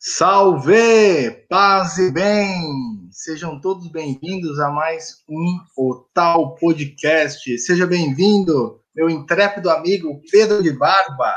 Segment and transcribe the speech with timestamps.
[0.00, 1.44] Salve!
[1.48, 3.08] Paz e bem!
[3.10, 7.58] Sejam todos bem-vindos a mais um Otal Podcast.
[7.58, 11.34] Seja bem-vindo, meu intrépido amigo Pedro de Barba.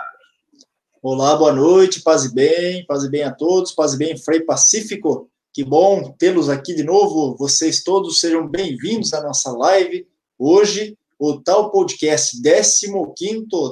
[1.02, 4.42] Olá, boa noite, paz e bem, paz e bem a todos, paz e bem, Frei
[4.42, 5.28] Pacífico.
[5.52, 7.36] Que bom tê-los aqui de novo.
[7.38, 10.08] Vocês todos sejam bem-vindos à nossa live.
[10.38, 12.92] Hoje, o Tal Podcast, 15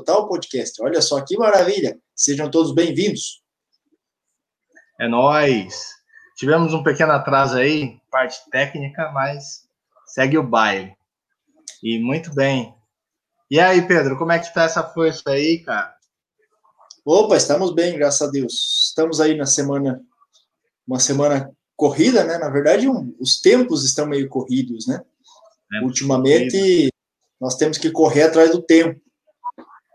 [0.04, 0.82] Tal Podcast.
[0.82, 2.00] Olha só que maravilha!
[2.16, 3.44] Sejam todos bem-vindos.
[5.00, 5.96] É nós.
[6.36, 9.64] Tivemos um pequeno atraso aí, parte técnica, mas
[10.08, 10.94] segue o baile.
[11.82, 12.76] E muito bem.
[13.50, 15.96] E aí, Pedro, como é que tá essa força aí, cara?
[17.06, 18.90] Opa, estamos bem, graças a Deus.
[18.90, 20.02] Estamos aí na semana,
[20.86, 22.38] uma semana corrida, né?
[22.38, 25.02] Na verdade, um, os tempos estão meio corridos, né?
[25.74, 26.94] É, Ultimamente,
[27.40, 29.00] nós temos que correr atrás do tempo,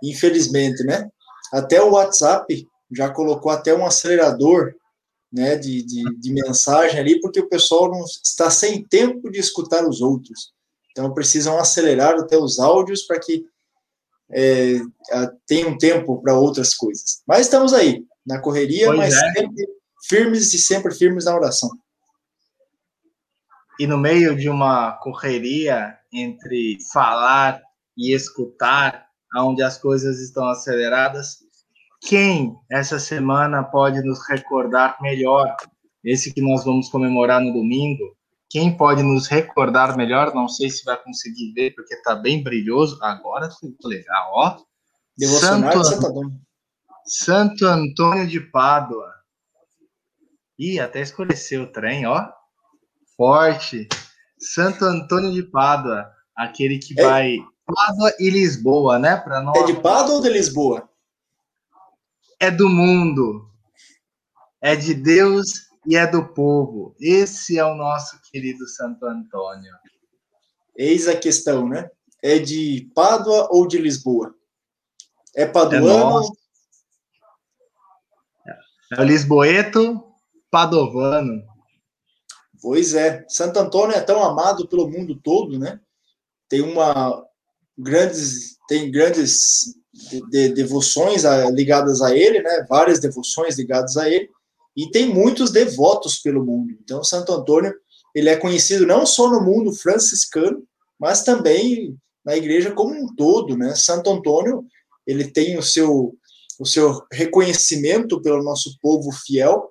[0.02, 1.10] infelizmente, né?
[1.52, 4.74] Até o WhatsApp já colocou até um acelerador
[5.34, 9.84] né, de, de, de, mensagem ali, porque o pessoal não está sem tempo de escutar
[9.84, 10.52] os outros.
[10.92, 13.44] Então, precisam acelerar até os áudios para que
[14.30, 14.80] é,
[15.44, 17.20] tenham tempo para outras coisas.
[17.26, 19.32] Mas estamos aí, na correria, pois mas é.
[19.32, 19.68] sempre
[20.08, 21.69] firmes e sempre firmes na oração.
[23.80, 27.60] E no meio de uma correria entre falar
[27.96, 31.44] e escutar, onde as coisas estão aceleradas,
[32.05, 35.56] quem essa semana pode nos recordar melhor
[36.05, 38.14] esse que nós vamos comemorar no domingo?
[38.50, 40.34] Quem pode nos recordar melhor?
[40.34, 42.98] Não sei se vai conseguir ver, porque está bem brilhoso.
[43.02, 44.58] Agora ficou legal, ó.
[45.19, 46.32] Santo, Santo,
[47.06, 49.12] Santo Antônio de Pádua.
[50.58, 52.28] Ih, até escureceu o trem, ó.
[53.16, 53.88] Forte.
[54.38, 57.02] Santo Antônio de Pádua, aquele que é.
[57.02, 59.16] vai Pádua e Lisboa, né?
[59.16, 59.56] Para nós.
[59.56, 60.88] É de Pádua ou de Lisboa?
[62.45, 63.50] É do mundo,
[64.61, 65.47] é de Deus
[65.87, 66.95] e é do povo.
[67.00, 69.73] Esse é o nosso querido Santo Antônio.
[70.77, 71.88] Eis a questão, né?
[72.22, 74.34] É de Pádua ou de Lisboa?
[75.34, 76.22] É paduano?
[78.47, 80.04] É, é o lisboeto
[80.50, 81.43] padovano.
[82.60, 83.25] Pois é.
[83.28, 85.81] Santo Antônio é tão amado pelo mundo todo, né?
[86.49, 87.25] Tem uma
[87.77, 89.38] grandes tem grandes
[90.10, 92.66] de, de, devoções a, ligadas a ele, né?
[92.69, 94.28] Várias devoções ligadas a ele
[94.77, 96.75] e tem muitos devotos pelo mundo.
[96.82, 97.72] Então, Santo Antônio
[98.15, 100.62] ele é conhecido não só no mundo franciscano,
[100.99, 103.75] mas também na igreja como um todo, né?
[103.75, 104.65] Santo Antônio
[105.06, 106.16] ele tem o seu
[106.59, 109.71] o seu reconhecimento pelo nosso povo fiel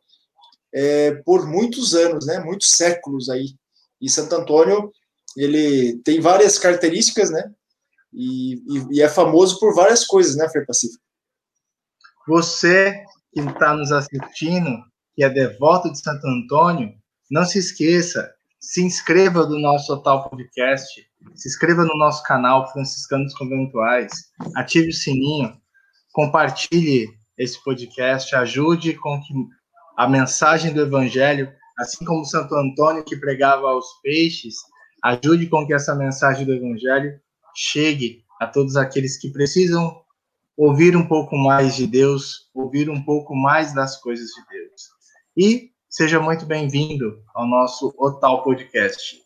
[0.73, 2.39] é, por muitos anos, né?
[2.39, 3.55] Muitos séculos aí.
[4.01, 4.91] E Santo Antônio
[5.37, 7.51] ele tem várias características, né?
[8.13, 11.01] E, e, e, é famoso por várias coisas, né, Fer Pacífico?
[12.27, 13.03] Você
[13.33, 14.69] que está nos assistindo,
[15.15, 16.93] que é devoto de Santo Antônio,
[17.29, 20.87] não se esqueça, se inscreva no nosso Total Podcast,
[21.35, 24.11] se inscreva no nosso canal Franciscanos Conventuais,
[24.55, 25.53] ative o sininho,
[26.13, 27.07] compartilhe
[27.37, 29.33] esse podcast, ajude com que
[29.97, 34.55] a mensagem do Evangelho, assim como Santo Antônio que pregava aos peixes,
[35.03, 37.19] ajude com que essa mensagem do Evangelho
[37.55, 40.01] chegue a todos aqueles que precisam
[40.57, 44.81] ouvir um pouco mais de Deus, ouvir um pouco mais das coisas de Deus.
[45.35, 49.21] E seja muito bem-vindo ao nosso Otal Podcast.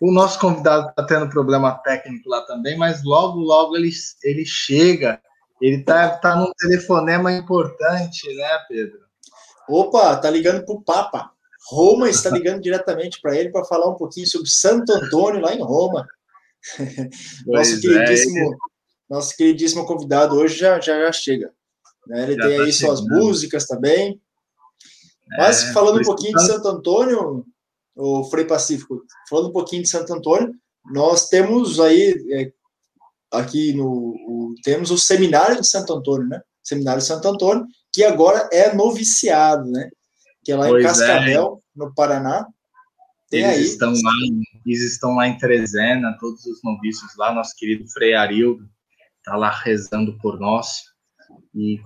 [0.00, 3.90] O nosso convidado está tendo problema técnico lá também, mas logo, logo ele,
[4.22, 5.20] ele chega.
[5.60, 8.98] Ele está tá num telefonema importante, né, Pedro?
[9.68, 11.30] Opa, tá ligando para o Papa.
[11.70, 15.62] Roma está ligando diretamente para ele para falar um pouquinho sobre Santo Antônio lá em
[15.62, 16.06] Roma.
[17.46, 18.56] nosso, é, queridíssimo, é.
[19.08, 21.52] nosso queridíssimo convidado hoje já, já, já chega.
[22.06, 22.24] Né?
[22.24, 22.96] Ele já tem tá aí chegando.
[22.96, 24.20] suas músicas também.
[25.36, 27.44] Mas é, falando um pouquinho de Santo Antônio,
[27.96, 30.54] o Frei Pacífico, falando um pouquinho de Santo Antônio,
[30.92, 32.52] nós temos aí é,
[33.32, 36.40] aqui no o, temos o seminário de Santo Antônio, né?
[36.62, 39.90] Seminário de Santo Antônio, que agora é noviciado, né?
[40.42, 40.88] Que é lá pois em é.
[40.88, 42.46] Cascavel, no Paraná.
[43.34, 43.62] Eles aí.
[43.62, 44.12] estão lá
[44.66, 48.68] eles estão lá em Trezena, todos os noviços lá, nosso querido Frei Arildo
[49.18, 50.82] está lá rezando por nós.
[51.54, 51.80] E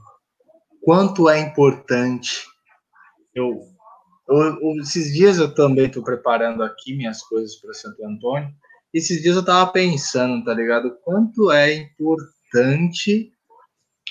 [0.83, 2.45] quanto é importante.
[3.35, 3.61] Eu,
[4.29, 8.51] eu esses dias eu também estou preparando aqui minhas coisas para Santo Antônio.
[8.93, 10.99] Esses dias eu estava pensando, tá ligado?
[11.05, 13.33] Quanto é importante,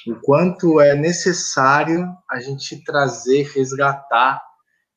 [0.07, 4.41] o quanto é necessário a gente trazer, resgatar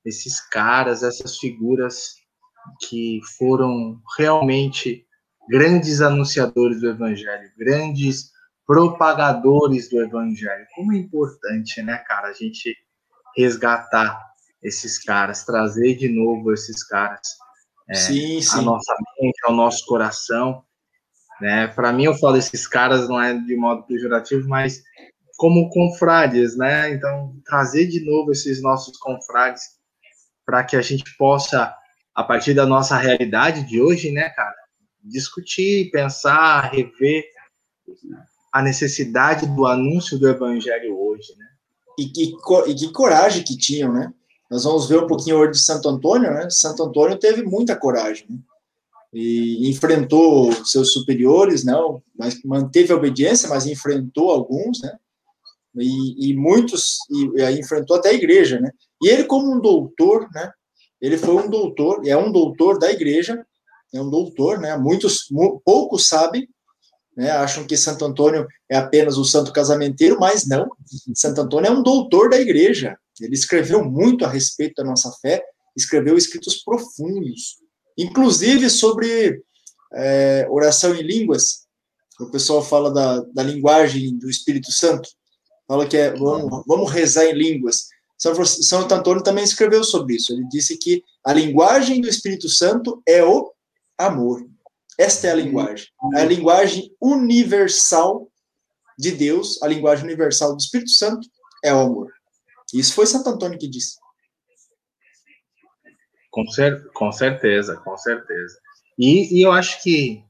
[0.04, 2.19] esses caras, essas figuras
[2.81, 5.06] que foram realmente
[5.49, 8.31] grandes anunciadores do evangelho, grandes
[8.67, 10.67] propagadores do evangelho.
[10.75, 12.76] Como é importante, né, cara, a gente
[13.37, 14.20] resgatar
[14.62, 17.20] esses caras, trazer de novo esses caras
[17.88, 18.58] é, sim, sim.
[18.58, 20.62] à nossa mente, ao nosso coração.
[21.40, 21.67] Né?
[21.69, 24.82] Para mim, eu falo esses caras não é de modo pejorativo, mas
[25.37, 26.93] como confrades, né?
[26.93, 29.62] Então, trazer de novo esses nossos confrades
[30.44, 31.75] para que a gente possa,
[32.20, 34.55] a partir da nossa realidade de hoje, né, cara,
[35.02, 37.25] discutir, pensar, rever
[38.52, 41.46] a necessidade do anúncio do evangelho hoje, né?
[41.99, 42.34] E que,
[42.69, 44.12] e que coragem que tinham, né?
[44.50, 46.50] Nós vamos ver um pouquinho hoje de Santo Antônio, né?
[46.50, 48.38] Santo Antônio teve muita coragem, né?
[49.14, 54.94] E enfrentou seus superiores, não, mas manteve a obediência, mas enfrentou alguns, né?
[55.75, 58.70] E, e muitos, e, e enfrentou até a igreja, né?
[59.02, 60.52] E ele, como um doutor, né?
[61.00, 63.44] Ele foi um doutor, é um doutor da igreja,
[63.93, 64.76] é um doutor, né?
[64.76, 65.29] Muitos,
[65.64, 66.49] poucos sabem,
[67.17, 67.31] né?
[67.31, 70.70] Acham que Santo Antônio é apenas o santo casamenteiro, mas não.
[71.14, 72.97] Santo Antônio é um doutor da igreja.
[73.20, 75.43] Ele escreveu muito a respeito da nossa fé,
[75.76, 77.56] escreveu escritos profundos,
[77.96, 79.43] inclusive sobre
[79.94, 81.67] é, oração em línguas.
[82.19, 85.08] O pessoal fala da, da linguagem do Espírito Santo,
[85.67, 87.88] fala que é vamos, vamos rezar em línguas.
[88.20, 90.32] São Antônio também escreveu sobre isso.
[90.32, 93.50] Ele disse que a linguagem do Espírito Santo é o
[93.96, 94.46] amor.
[94.99, 95.87] Esta é a linguagem.
[96.14, 98.31] A linguagem universal
[98.99, 101.26] de Deus, a linguagem universal do Espírito Santo
[101.64, 102.12] é o amor.
[102.75, 103.96] Isso foi Santo Antônio que disse.
[106.31, 108.58] Com, cer com certeza, com certeza.
[108.99, 110.22] E, e eu acho que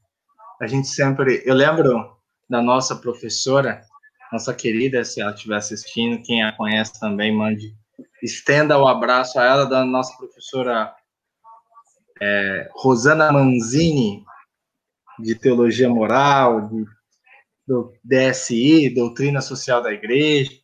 [0.61, 1.43] a gente sempre.
[1.45, 2.17] Eu lembro
[2.49, 3.81] da nossa professora,
[4.31, 7.75] nossa querida, se ela estiver assistindo, quem a conhece também, mande,
[8.21, 10.93] estenda o abraço a ela, da nossa professora
[12.21, 14.23] é, Rosana Manzini,
[15.19, 16.85] de Teologia Moral, de,
[17.67, 20.61] do DSI, Doutrina Social da Igreja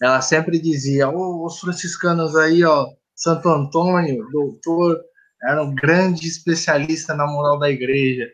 [0.00, 4.98] ela sempre dizia, oh, os franciscanos aí, ó, Santo Antônio, doutor,
[5.42, 8.26] era um grande especialista na moral da igreja.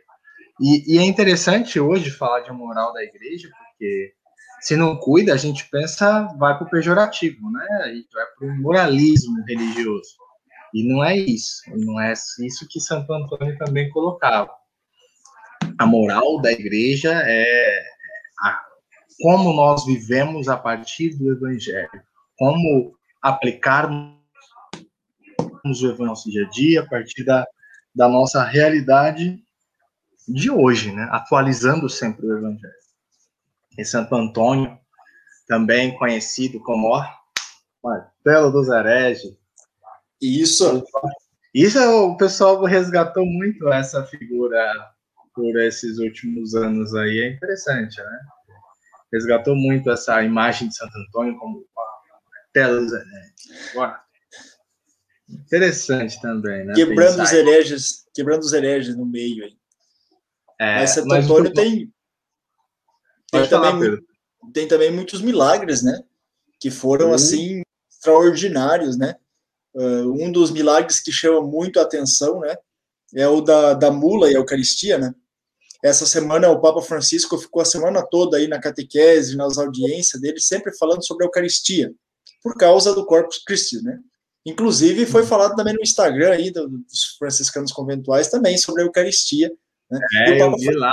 [0.60, 4.12] E, e, é interessante hoje falar de moral da igreja, porque
[4.60, 7.66] se não cuida, a gente pensa, vai para o pejorativo, né?
[8.12, 10.16] Vai para o moralismo religioso.
[10.74, 14.50] E não é isso, não é isso que Santo Antônio também colocava.
[15.78, 17.82] A moral da igreja é
[18.40, 18.66] a
[19.20, 22.02] como nós vivemos a partir do Evangelho,
[22.36, 24.14] como aplicarmos
[25.38, 27.46] o Evangelho no nosso dia a dia, a partir da,
[27.94, 29.42] da nossa realidade
[30.28, 31.08] de hoje, né?
[31.10, 32.85] atualizando sempre o Evangelho.
[33.78, 34.78] E Santo Antônio,
[35.46, 37.04] também conhecido como ó,
[37.82, 39.36] Martelo dos Hereges.
[40.20, 40.84] Isso.
[41.54, 44.72] Isso o pessoal resgatou muito essa figura
[45.34, 48.18] por esses últimos anos aí, é interessante, né?
[49.12, 51.64] resgatou muito essa imagem de Santo Antônio como
[52.52, 53.30] telas, né?
[55.28, 56.74] Interessante também, né?
[56.74, 59.56] Quebrando os hereges, quebrando os hereges no meio aí.
[60.58, 61.92] É, mas Santo mas Antônio tem
[63.30, 63.98] tem também,
[64.52, 66.02] tem também muitos milagres, né?
[66.60, 69.16] Que foram assim extraordinários, né?
[69.74, 72.56] Uh, um dos milagres que chama muito a atenção, né?
[73.14, 75.14] É o da, da mula e a Eucaristia, né?
[75.82, 80.40] Essa semana o Papa Francisco ficou a semana toda aí na catequese, nas audiências dele,
[80.40, 81.92] sempre falando sobre a Eucaristia,
[82.42, 83.98] por causa do Corpus Christi, né?
[84.44, 85.26] Inclusive foi uhum.
[85.26, 89.52] falado também no Instagram aí dos franciscanos conventuais também sobre a Eucaristia.
[89.90, 90.00] Né?
[90.28, 90.92] É, eu vi lá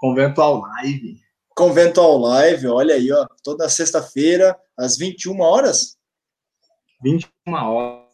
[0.00, 1.20] Conventual Live.
[1.50, 5.98] Conventual Live, olha aí, ó, toda sexta-feira, às 21 horas.
[7.02, 8.10] 21 horas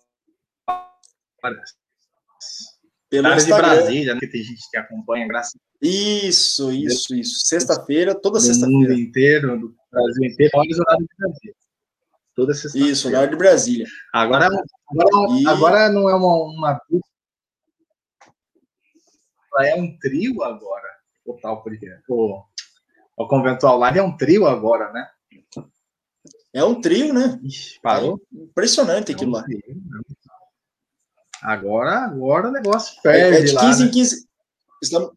[3.08, 3.68] pelo Cara Instagram.
[3.68, 7.46] de Brasília, né, que tem gente que acompanha, graças Isso, isso, isso.
[7.46, 8.72] Sexta-feira, toda sexta-feira.
[8.72, 11.54] Do mundo inteiro, do Brasil inteiro, horas horário de Brasília.
[12.34, 12.88] Toda sexta-feira.
[12.88, 13.86] Isso, horário de Brasília.
[14.12, 15.46] Agora, agora, e...
[15.46, 16.80] agora não é uma, uma
[19.60, 20.88] é um trio agora,
[21.26, 22.42] o tal porque o,
[23.16, 25.08] o Conventual Live é um trio agora, né?
[26.52, 27.38] É um trio, né?
[27.42, 28.20] Ixi, parou?
[28.34, 29.44] É impressionante aquilo é lá.
[29.44, 30.00] Trio, né?
[31.42, 33.36] Agora, agora o negócio perde.
[33.36, 34.16] É, é de 15 lá, em 15.
[34.16, 34.22] Né?
[34.82, 35.10] Estamos,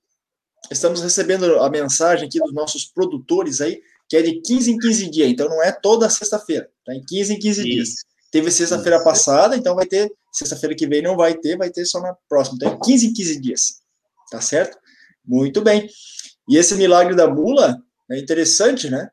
[0.70, 5.10] estamos recebendo a mensagem aqui dos nossos produtores aí, que é de 15 em 15
[5.10, 5.30] dias.
[5.30, 7.70] Então não é toda sexta-feira, tá em 15 em 15 Isso.
[7.70, 7.90] dias.
[8.32, 10.12] Teve sexta-feira passada, então vai ter.
[10.32, 12.58] Sexta-feira que vem não vai ter, vai ter só na próxima.
[12.58, 13.82] Então é 15 em 15 dias.
[14.30, 14.78] Tá certo?
[15.30, 15.88] Muito bem.
[16.50, 19.08] E esse milagre da mula é interessante, né?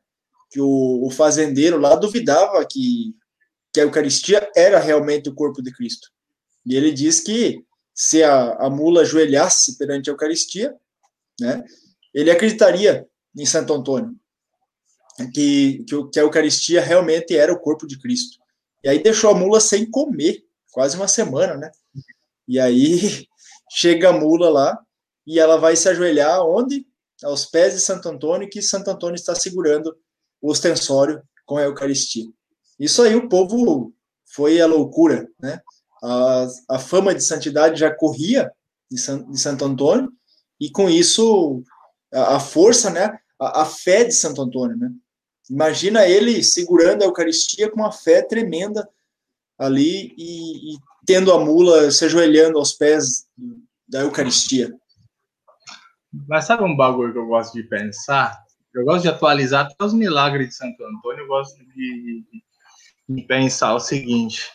[0.49, 3.13] Que o, o fazendeiro lá duvidava que,
[3.71, 6.07] que a Eucaristia era realmente o corpo de Cristo.
[6.65, 10.75] E ele diz que se a, a mula ajoelhasse perante a Eucaristia,
[11.39, 11.63] né,
[12.13, 14.15] ele acreditaria em Santo Antônio,
[15.33, 18.39] que, que, que a Eucaristia realmente era o corpo de Cristo.
[18.83, 21.71] E aí deixou a mula sem comer, quase uma semana, né?
[22.47, 23.27] E aí
[23.69, 24.86] chega a mula lá
[25.27, 26.87] e ela vai se ajoelhar onde?
[27.21, 29.93] Aos pés de Santo Antônio, que Santo Antônio está segurando
[30.41, 32.25] o ostensório com a Eucaristia.
[32.79, 33.93] Isso aí o povo
[34.33, 35.59] foi a loucura, né?
[36.01, 38.51] A, a fama de santidade já corria
[38.89, 40.11] de, San, de Santo Antônio,
[40.59, 41.63] e com isso
[42.13, 43.17] a, a força, né?
[43.39, 44.91] A, a, fé de Santo Antônio, né?
[45.49, 48.87] Imagina ele segurando a Eucaristia com uma fé tremenda
[49.57, 53.25] ali e, e tendo a mula se ajoelhando aos pés
[53.87, 54.73] da Eucaristia.
[56.27, 58.41] Mas sabe um bagulho que eu gosto de pensar?
[58.73, 62.23] Eu gosto de atualizar até os milagres de Santo Antônio, eu gosto de,
[63.09, 64.49] de pensar o seguinte.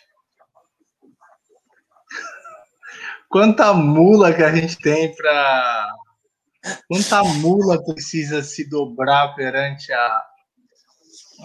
[3.28, 5.94] Quanta mula que a gente tem para.
[6.86, 10.22] Quanta mula precisa se dobrar perante a,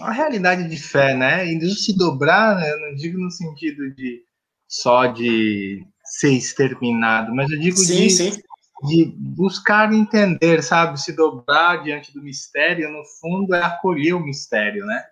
[0.02, 1.46] a realidade de fé, né?
[1.46, 2.70] E se dobrar, né?
[2.70, 4.22] eu não digo no sentido de
[4.68, 8.42] só de ser exterminado, mas eu digo sim, de, sim.
[8.86, 11.00] De buscar entender, sabe?
[11.00, 15.04] Se dobrar diante do mistério, no fundo, é acolher o mistério, né?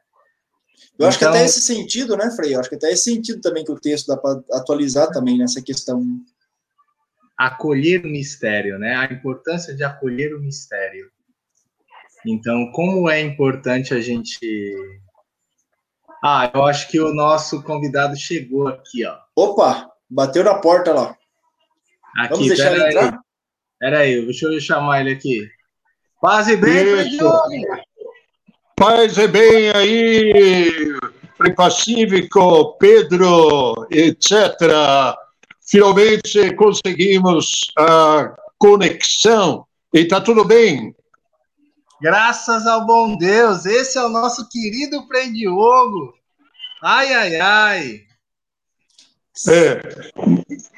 [0.99, 2.55] Eu acho então, que até esse sentido, né, Frei?
[2.55, 5.61] Eu acho que até esse sentido também que o texto dá para atualizar também nessa
[5.63, 6.03] questão.
[7.37, 8.95] Acolher o mistério, né?
[8.95, 11.11] A importância de acolher o mistério.
[12.25, 14.41] Então, como é importante a gente.
[16.25, 19.19] Ah, eu acho que o nosso convidado chegou aqui, ó.
[19.35, 21.17] Opa, bateu na porta lá.
[22.17, 23.13] Aqui, Vamos deixar ele entrar?
[23.13, 23.26] Aí.
[23.79, 25.49] Pera aí, deixa eu chamar ele aqui.
[26.21, 27.19] Paz e bem,
[28.75, 30.73] Paz e bem aí,
[31.55, 34.55] Pacífico, Pedro, etc.
[35.69, 40.95] Finalmente conseguimos a conexão e está tudo bem.
[42.01, 46.15] Graças ao bom Deus, esse é o nosso querido Frei Diogo.
[46.83, 48.06] Ai, ai, ai.
[49.49, 49.83] É,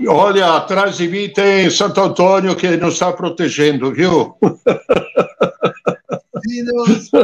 [0.08, 4.34] olha, atrás de mim tem Santo Antônio que nos está protegendo, viu?
[4.40, 4.58] O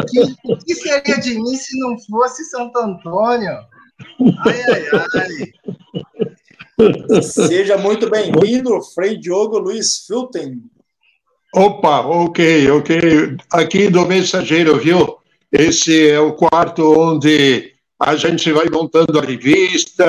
[0.07, 0.21] que,
[0.65, 3.59] que, seria de mim se não fosse Santo Antônio?
[4.47, 4.87] Ai, ai,
[5.17, 5.53] ai.
[7.23, 10.63] Seja muito bem-vindo, Frei Diogo Luiz Filten.
[11.55, 13.37] Opa, ok, ok.
[13.53, 15.19] Aqui do Mensageiro, viu?
[15.51, 20.09] Esse é o quarto onde a gente vai montando a revista,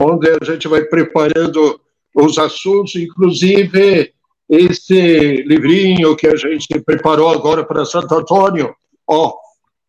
[0.00, 1.80] onde a gente vai preparando
[2.14, 4.12] os assuntos, inclusive
[4.48, 8.74] esse livrinho que a gente preparou agora para Santo Antônio,
[9.06, 9.34] ó,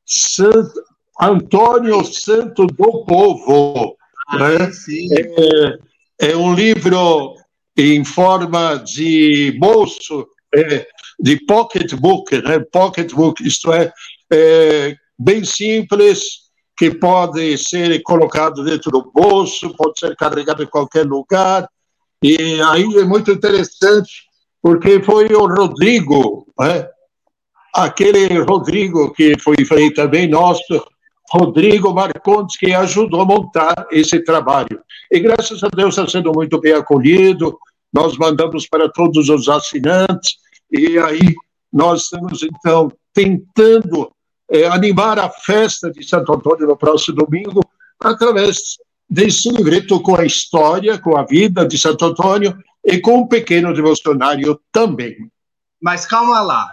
[0.05, 0.81] Santo
[1.19, 3.95] Antônio Santo do Povo,
[4.29, 4.71] ah, né?
[6.19, 7.35] É, é, um livro
[7.77, 10.87] em forma de bolso, é,
[11.19, 12.59] de pocketbook, né?
[12.71, 13.91] Pocketbook, isto é,
[14.33, 16.40] é bem simples,
[16.81, 21.69] que pode ser colocado dentro do bolso, pode ser carregado em qualquer lugar.
[22.23, 24.23] E aí é muito interessante
[24.59, 26.89] porque foi o Rodrigo, né?
[27.71, 29.57] aquele Rodrigo que foi
[29.93, 30.83] também nosso,
[31.29, 34.81] Rodrigo Marcondes, que ajudou a montar esse trabalho.
[35.11, 37.59] E graças a Deus está sendo muito bem acolhido,
[37.93, 40.37] nós mandamos para todos os assinantes,
[40.71, 41.35] e aí
[41.71, 44.11] nós estamos, então, tentando
[44.51, 47.61] é, animar a festa de Santo Antônio no próximo domingo,
[47.99, 48.77] através
[49.09, 53.73] desse livreto com a história, com a vida de Santo Antônio, e com um pequeno
[53.73, 55.15] devocionário também.
[55.81, 56.69] Mas calma lá.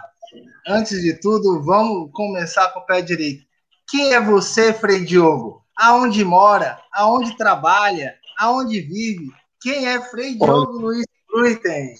[0.67, 3.43] Antes de tudo, vamos começar com o pé direito.
[3.89, 5.63] Quem é você, Frei Diogo?
[5.75, 6.79] Aonde mora?
[6.93, 8.13] Aonde trabalha?
[8.37, 9.31] Aonde vive?
[9.61, 11.95] Quem é Frei Diogo Olha, Luiz Fruiten?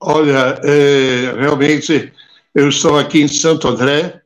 [0.00, 2.12] Olha, é, realmente,
[2.54, 4.22] eu estou aqui em Santo André,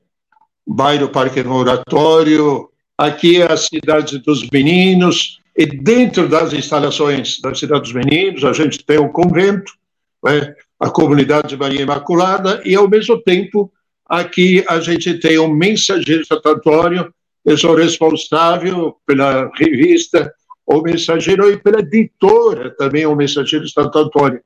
[0.66, 7.54] bairro Parque no Oratório, aqui é a cidade dos meninos, e dentro das instalações da
[7.54, 9.72] Cidade dos Meninos, a gente tem o um convento,
[10.24, 13.70] né, a comunidade de Maria Imaculada, e ao mesmo tempo,
[14.06, 17.12] aqui a gente tem o um mensageiro Santo Antônio,
[17.44, 20.32] eu sou responsável pela revista
[20.64, 24.40] O Mensageiro e pela editora também O Mensageiro Santo Antônio.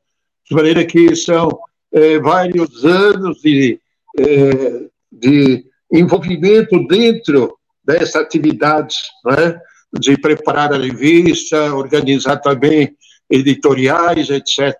[0.49, 1.49] De maneira que são
[1.93, 3.79] é, vários anos de,
[4.19, 9.61] é, de envolvimento dentro dessa atividade, né?
[9.93, 12.97] de preparar a revista, organizar também
[13.31, 14.75] editoriais, etc.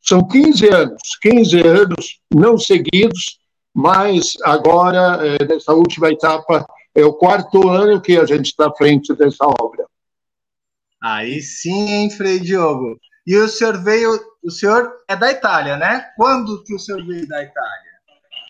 [0.00, 3.38] São 15 anos, 15 anos não seguidos,
[3.74, 8.74] mas agora, é, nessa última etapa, é o quarto ano que a gente está à
[8.74, 9.86] frente dessa obra.
[11.02, 12.98] Aí sim, hein, Frei Diogo?
[13.26, 16.06] E o senhor veio, o senhor é da Itália, né?
[16.16, 17.93] Quando que o senhor veio da Itália?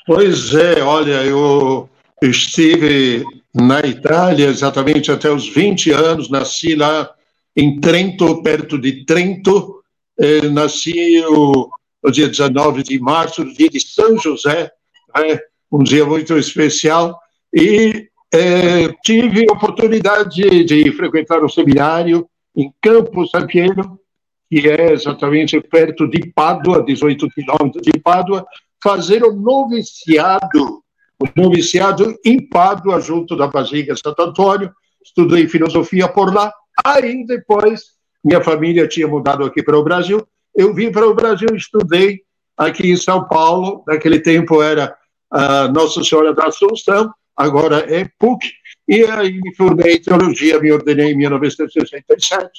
[0.07, 1.89] Pois é, olha, eu
[2.23, 6.29] estive na Itália, exatamente até os 20 anos.
[6.29, 7.11] Nasci lá
[7.57, 9.83] em Trento, perto de Trento.
[10.21, 11.71] Eh, nasci o,
[12.03, 14.71] no dia 19 de março, dia de São José,
[15.17, 15.39] né?
[15.73, 17.19] um dia muito especial.
[17.53, 26.07] E eh, tive oportunidade de, frequentar o seminário em Campo San que é exatamente perto
[26.07, 28.47] de Pádua, 18 quilômetros de Pádua,
[28.85, 30.85] fazer o noviciado,
[31.19, 34.71] o noviciado em Pádua, junto da Basílica Santo Antônio.
[35.03, 36.53] Estudei filosofia por lá.
[36.85, 40.23] Aí depois, minha família tinha mudado aqui para o Brasil.
[40.55, 42.21] Eu vim para o Brasil, estudei
[42.59, 43.83] aqui em São Paulo.
[43.87, 44.95] Naquele tempo era
[45.31, 48.53] a Nossa Senhora da Assunção, agora é PUC.
[48.87, 52.51] E aí me formei em teologia, me ordenei em 1967.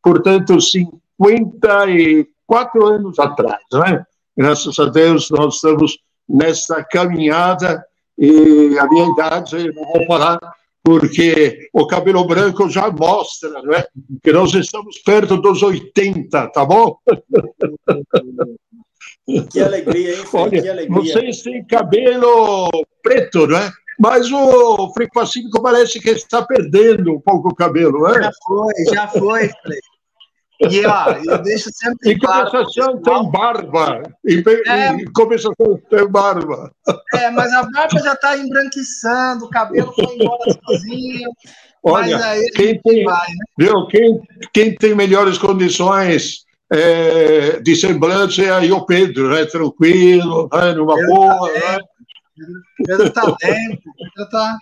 [0.00, 4.06] Portanto, 54 anos atrás, né?
[4.36, 5.98] Graças a Deus, nós estamos
[6.28, 7.84] nessa caminhada
[8.18, 10.38] e a minha idade, não vou falar,
[10.82, 13.86] porque o cabelo branco já mostra, não é?
[14.22, 16.96] Que nós estamos perto dos 80, tá bom?
[19.52, 21.00] Que alegria, hein, Olha, que alegria.
[21.00, 22.68] Vocês têm cabelo
[23.02, 23.70] preto, não é?
[23.98, 28.22] Mas o Frei Pacífico parece que está perdendo um pouco o cabelo, não é?
[28.22, 29.78] Já foi, já foi, Frei.
[30.70, 32.50] E ó, eu deixo sempre em claro.
[32.50, 34.02] Compensação tem barba.
[34.24, 36.72] Em, é, em compensação tem barba.
[37.14, 41.30] É, mas a barba já está embranquiçando, o cabelo foi embora sozinho.
[41.82, 42.18] Olha,
[42.54, 43.44] quem tem, vai, né?
[43.58, 44.20] viu, quem,
[44.52, 49.44] quem tem melhores condições é, de semblante é aí o Pedro, né?
[49.44, 50.72] Tranquilo, né?
[50.72, 51.52] numa Pedro boa.
[51.52, 51.78] Tá né?
[52.86, 53.82] Pedro tá bem,
[54.14, 54.58] Pedro tá,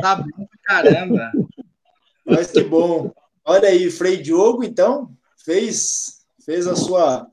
[0.00, 1.32] tá bem pra caramba.
[2.24, 3.12] Mas que bom.
[3.44, 5.10] Olha aí, Frei Diogo, então,
[5.44, 7.26] fez, fez a sua,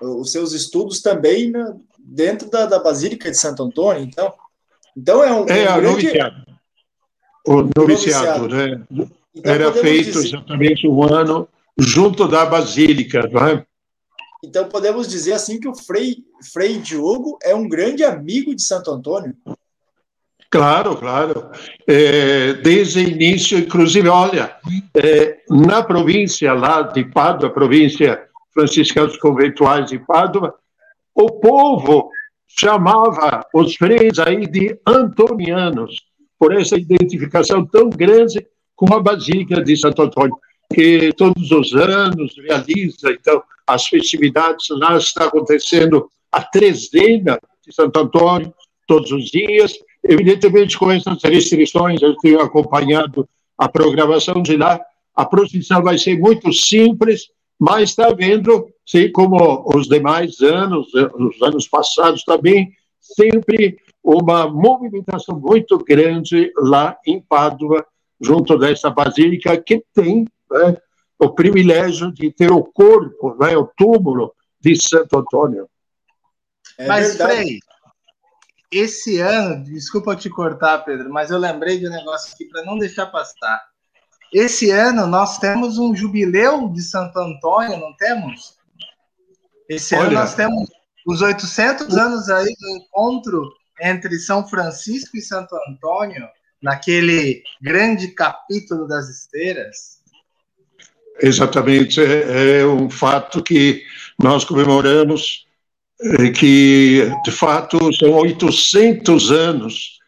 [0.00, 4.32] os seus estudos também né, dentro da, da Basílica de Santo Antônio, então.
[4.96, 5.46] Então é um.
[5.48, 5.82] É, um grande...
[5.82, 6.46] noviciado.
[7.46, 8.82] O noviciado, né?
[9.34, 10.28] Então, Era feito dizer...
[10.28, 13.66] exatamente um ano junto da Basílica, não é?
[14.42, 18.90] Então podemos dizer assim que o Frei, Frei Diogo é um grande amigo de Santo
[18.90, 19.36] Antônio.
[20.50, 21.50] Claro, claro.
[21.86, 24.56] É, desde o início, inclusive, olha,
[24.94, 28.20] é, na província lá de Pádua, província
[28.52, 30.54] franciscanos conventuais de Pádua,
[31.14, 32.10] o povo
[32.48, 36.02] chamava os freios aí de antonianos,
[36.36, 40.36] por essa identificação tão grande com a Basílica de Santo Antônio,
[40.74, 48.00] que todos os anos realiza, então, as festividades lá está acontecendo a trezena de Santo
[48.00, 48.52] Antônio,
[48.86, 54.80] todos os dias, Evidentemente, com essas restrições, eu tenho acompanhado a programação de lá.
[55.14, 61.42] A procissão vai ser muito simples, mas está vendo, sim, como os demais anos, os
[61.42, 67.84] anos passados também, sempre uma movimentação muito grande lá em Pádua,
[68.18, 70.76] junto dessa basílica que tem né,
[71.18, 75.68] o privilégio de ter o corpo, né, o túmulo de Santo Antônio.
[76.78, 77.60] É Mas, Frei,
[78.70, 82.78] esse ano, desculpa te cortar, Pedro, mas eu lembrei de um negócio aqui para não
[82.78, 83.60] deixar passar.
[84.32, 88.56] Esse ano nós temos um jubileu de Santo Antônio, não temos?
[89.68, 90.06] Esse Olha.
[90.06, 90.70] ano nós temos
[91.06, 96.28] os 800 anos aí do encontro entre São Francisco e Santo Antônio,
[96.62, 100.00] naquele grande capítulo das esteiras.
[101.20, 103.82] Exatamente, é, é um fato que
[104.18, 105.46] nós comemoramos
[106.38, 109.98] que, de fato, são 800 anos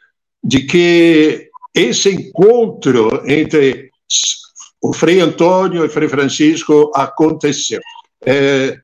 [0.42, 3.90] de que esse encontro entre
[4.82, 7.80] o Frei Antônio e Frei Francisco aconteceu.
[8.24, 8.78] É,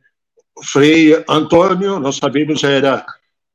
[0.64, 3.04] Frei Antônio, nós sabemos, era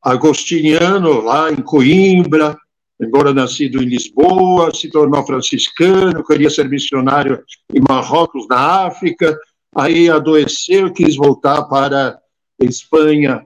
[0.02, 2.58] agostiniano lá em Coimbra,
[3.00, 7.42] embora nascido em Lisboa, se tornou franciscano, queria ser missionário
[7.74, 9.38] em Marrocos, na África,
[9.76, 12.20] aí adoeceu, quis voltar para
[12.63, 13.45] Espanha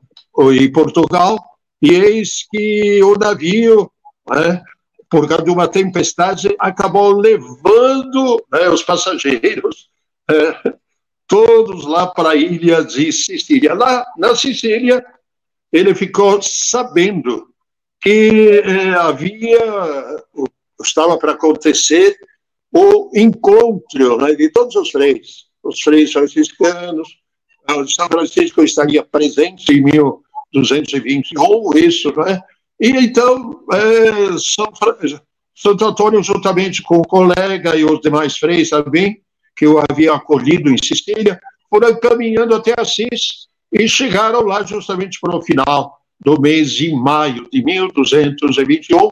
[0.54, 1.38] e Portugal,
[1.82, 3.92] e eis que o navio,
[4.30, 4.64] né,
[5.10, 9.90] por causa de uma tempestade, acabou levando né, os passageiros
[10.30, 10.74] é,
[11.28, 13.74] todos lá para a ilha de Sicília.
[13.74, 15.06] Lá na Sicília,
[15.72, 17.48] ele ficou sabendo
[18.02, 20.24] que é, havia,
[20.82, 22.18] estava para acontecer
[22.72, 27.18] o encontro né, de todos os freis, os freis franciscanos,
[27.88, 32.42] são Francisco estaria presente em 1221, isso, não é?
[32.80, 34.72] E então, é, São,
[35.56, 39.22] Santo Antônio, juntamente com o colega e os demais freis também,
[39.56, 45.36] que eu havia acolhido em Sicília, foram caminhando até Assis e chegaram lá justamente para
[45.36, 49.10] o final do mês de maio de 1221,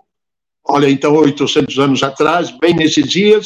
[0.64, 3.46] olha, então, 800 anos atrás, bem nesses dias,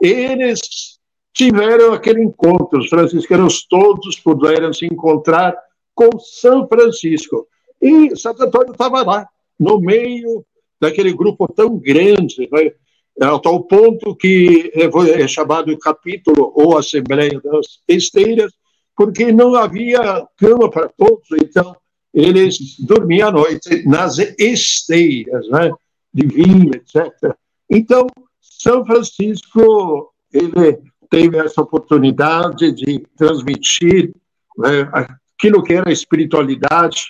[0.00, 0.89] eles
[1.32, 5.56] tiveram aquele encontro, os franciscanos todos puderam se encontrar
[5.94, 7.46] com São Francisco.
[7.80, 10.44] E Santo Antônio estava lá, no meio
[10.80, 12.72] daquele grupo tão grande, né?
[13.20, 18.52] ao tal ponto que é chamado capítulo ou Assembleia das Esteiras,
[18.96, 21.76] porque não havia cama para todos, então
[22.12, 25.70] eles dormiam à noite nas esteiras, né,
[26.12, 27.34] de vinho, etc.
[27.68, 28.06] Então,
[28.40, 34.14] São Francisco, ele teve essa oportunidade de transmitir
[34.56, 37.02] né, aquilo que era a espiritualidade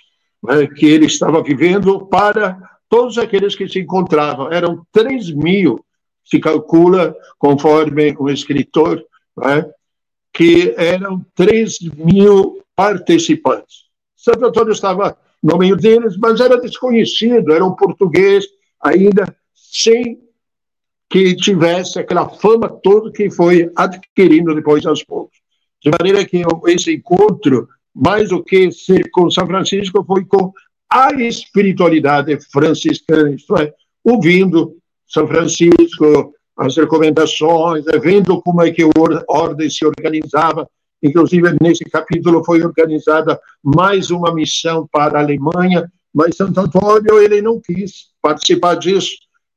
[0.43, 2.59] né, que ele estava vivendo para
[2.89, 4.51] todos aqueles que se encontravam.
[4.51, 5.85] Eram 3 mil,
[6.25, 9.05] se calcula, conforme o escritor,
[9.37, 9.71] né,
[10.33, 13.85] que eram 3 mil participantes.
[14.17, 18.47] Santo Antônio estava no meio deles, mas era desconhecido, era um português
[18.83, 20.19] ainda sem
[21.11, 25.37] que tivesse aquela fama toda que foi adquirindo depois aos poucos.
[25.83, 30.53] De maneira que esse encontro, mais do que ser com São Francisco, foi com
[30.89, 33.73] a espiritualidade franciscana, isto é,
[34.05, 38.89] ouvindo São Francisco, as recomendações, é, vendo como é que a
[39.29, 40.69] ordem se organizava.
[41.03, 47.41] Inclusive, nesse capítulo foi organizada mais uma missão para a Alemanha, mas Santo Antônio ele
[47.41, 49.11] não quis participar disso,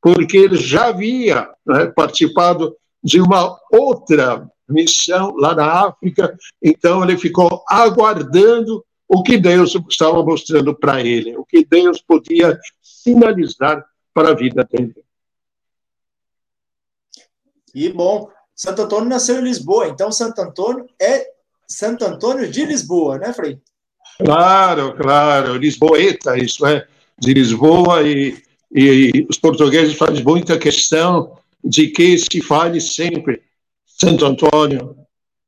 [0.04, 7.18] porque ele já havia né, participado de uma outra missão lá na África, então ele
[7.18, 14.32] ficou aguardando o que Deus estava mostrando para ele, o que Deus podia sinalizar para
[14.32, 14.94] a vida dele.
[17.74, 21.26] E bom, Santo Antônio nasceu em Lisboa, então Santo Antônio é
[21.66, 23.58] Santo Antônio de Lisboa, né, Frei?
[24.18, 26.86] Claro, claro, Lisboeta, isso é,
[27.18, 28.38] de Lisboa, e,
[28.74, 33.42] e os portugueses fazem muita questão de que se fale sempre
[33.86, 34.96] Santo Antônio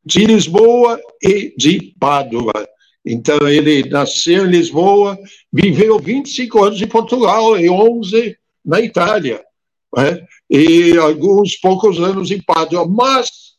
[0.06, 2.54] de Lisboa e de Pádua.
[3.04, 5.18] Então, ele nasceu em Lisboa,
[5.52, 9.44] viveu 25 anos em Portugal e 11 na Itália
[9.96, 10.26] né?
[10.50, 13.56] e alguns poucos anos em Pádua, mas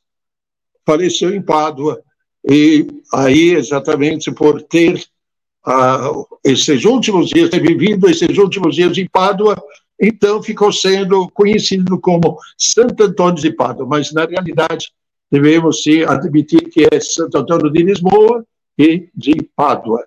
[0.85, 2.01] faleceu em Pádua.
[2.49, 5.05] E aí, exatamente por ter
[5.67, 6.13] ah,
[6.45, 9.57] esses últimos dias, ter vivido esses últimos dias em Pádua,
[10.01, 14.93] então ficou sendo conhecido como Santo Antônio de Pádua, mas na realidade
[15.31, 18.45] devemos sim admitir que é Santo Antônio de Lisboa
[18.79, 20.05] e de Pádua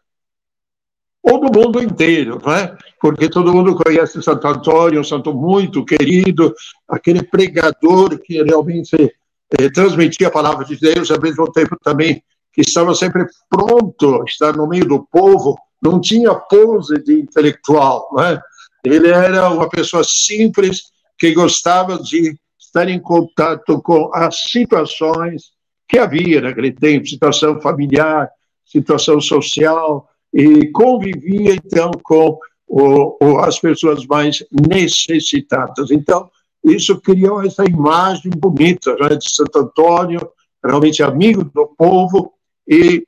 [1.22, 2.78] ou do mundo inteiro, não é?
[3.00, 6.54] Porque todo mundo conhece Santo Antônio, um santo muito querido,
[6.88, 12.62] aquele pregador que realmente eh, transmitia a palavra de Deus, ao mesmo tempo também que
[12.62, 18.24] estava sempre pronto a estar no meio do povo, não tinha pose de intelectual, não
[18.24, 18.42] é?
[18.84, 20.84] Ele era uma pessoa simples
[21.18, 25.52] que gostava de estar em contato com as situações
[25.88, 28.30] que havia naquele tempo, situação familiar,
[28.66, 35.90] situação social, e convivia então com o, o, as pessoas mais necessitadas.
[35.90, 36.30] Então,
[36.64, 40.30] isso criou essa imagem bonita né, de Santo Antônio,
[40.64, 42.34] realmente amigo do povo,
[42.70, 43.04] e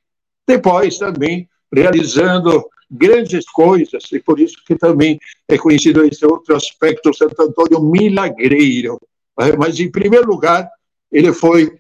[0.47, 7.13] depois também realizando grandes coisas, e por isso que também é conhecido esse outro aspecto,
[7.13, 8.99] Santo Antônio milagreiro.
[9.39, 9.53] Né.
[9.57, 10.69] Mas, em primeiro lugar,
[11.09, 11.71] ele foi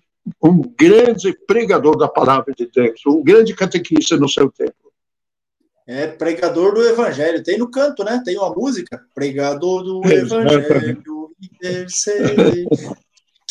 [0.41, 4.73] um grande pregador da palavra de Deus, um grande catequista no seu tempo.
[5.85, 7.43] É pregador do evangelho.
[7.43, 8.21] Tem no canto, né?
[8.23, 9.01] Tem uma música.
[9.13, 11.03] Pregador do evangelho,
[11.41, 12.65] intercede.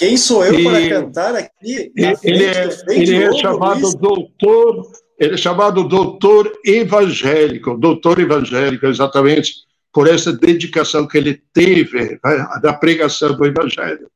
[0.01, 1.93] Quem sou eu e, para cantar aqui?
[1.95, 2.07] ele,
[2.47, 3.95] é, ele é chamado Luiz?
[3.97, 9.53] doutor, ele é chamado doutor evangélico, doutor evangélico, exatamente
[9.93, 14.11] por essa dedicação que ele teve né, da pregação do evangelho.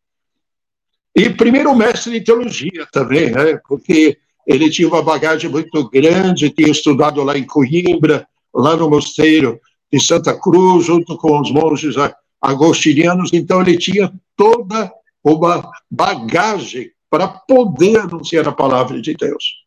[1.14, 3.60] E primeiro mestre de teologia também, né?
[3.68, 4.16] Porque
[4.46, 9.60] ele tinha uma bagagem muito grande, tinha estudado lá em Coimbra, lá no mosteiro
[9.92, 11.94] de Santa Cruz, junto com os monges
[12.40, 14.90] agostinianos, então ele tinha toda
[15.24, 19.64] uma bagagem para poder anunciar a palavra de Deus.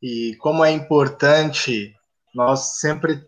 [0.00, 1.94] E como é importante
[2.34, 3.24] nós sempre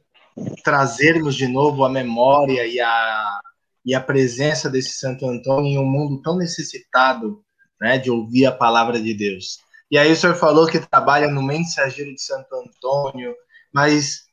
[0.64, 3.40] trazermos de novo a memória e a,
[3.85, 7.44] e a presença desse Santo Antônio em um mundo tão necessitado
[7.81, 9.59] né, de ouvir a palavra de Deus.
[9.90, 13.35] E aí o senhor falou que trabalha no Mensageiro de Santo Antônio,
[13.72, 14.24] mas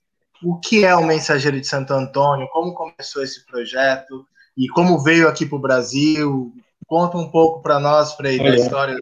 [0.44, 2.48] o que é o Mensageiro de Santo Antônio?
[2.52, 4.26] Como começou esse projeto?
[4.58, 6.54] E como veio aqui para o Brasil?
[6.88, 8.52] Conta um pouco para nós, Frei, Olha.
[8.52, 9.00] da história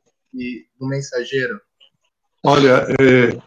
[0.80, 1.60] do Mensageiro.
[2.44, 3.38] Olha, é,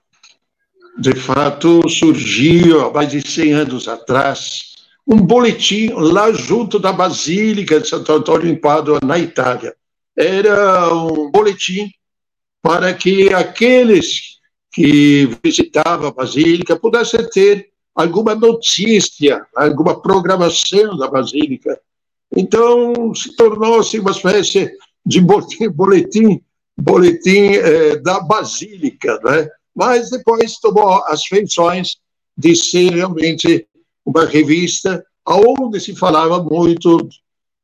[0.98, 4.72] de fato, surgiu há mais de 100 anos atrás
[5.06, 9.74] um boletim lá junto da Basílica de Santo Antônio em Pádua, na Itália.
[10.16, 11.90] Era um boletim
[12.62, 14.38] para que aqueles
[14.72, 21.80] que visitavam a Basílica pudessem ter alguma notícia, alguma programação da Basílica.
[22.34, 24.70] Então, se tornou-se uma espécie
[25.04, 26.40] de boletim,
[26.76, 29.48] boletim eh, da Basílica, né?
[29.74, 31.96] mas depois tomou as feições
[32.36, 33.66] de ser realmente
[34.04, 37.08] uma revista onde se falava muito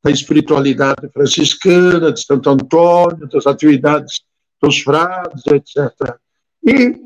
[0.03, 4.21] da espiritualidade franciscana, de Santo Antônio, das atividades
[4.61, 6.17] dos frades, etc.
[6.65, 7.01] E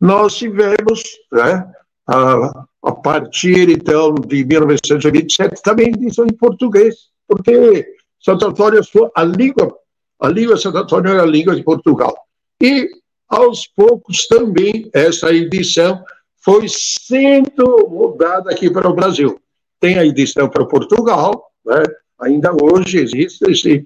[0.00, 1.02] nós tivemos,
[1.32, 1.70] né,
[2.06, 7.84] a, a partir então de 1927, também edição em português, porque
[8.20, 8.80] Santo Antônio,
[9.12, 9.76] a língua,
[10.20, 12.16] a língua Santo Antônio era a língua de Portugal.
[12.62, 12.88] E,
[13.28, 16.00] aos poucos, também essa edição
[16.36, 19.36] foi sendo mudada aqui para o Brasil.
[19.80, 21.82] Tem a edição para Portugal, né?
[22.20, 23.84] ainda hoje existe, esse,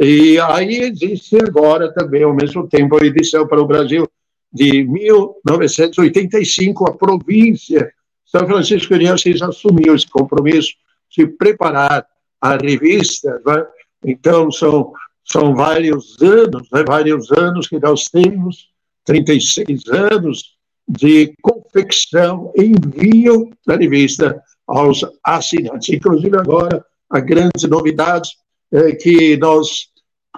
[0.00, 4.08] e aí existe agora também, ao mesmo tempo, a edição para o Brasil
[4.50, 7.92] de 1985, a província
[8.28, 10.74] São Francisco de Assis assumiu esse compromisso
[11.10, 12.06] de preparar
[12.40, 13.66] a revista, né?
[14.04, 14.92] então são,
[15.24, 16.84] são vários anos, né?
[16.86, 18.68] vários anos que nós temos,
[19.06, 25.88] 36 anos de confecção, envio da revista aos assinantes.
[25.88, 28.30] Inclusive agora, a grande novidade
[28.70, 29.88] é que nós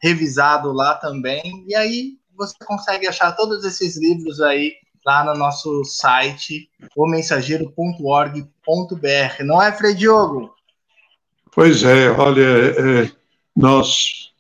[0.01, 1.65] revisado lá também.
[1.67, 9.45] E aí, você consegue achar todos esses livros aí lá no nosso site, omensageiro.org.br.
[9.45, 10.55] Não é, Frei Diogo?
[11.51, 13.11] Pois é, olha, é,
[13.57, 14.33] nós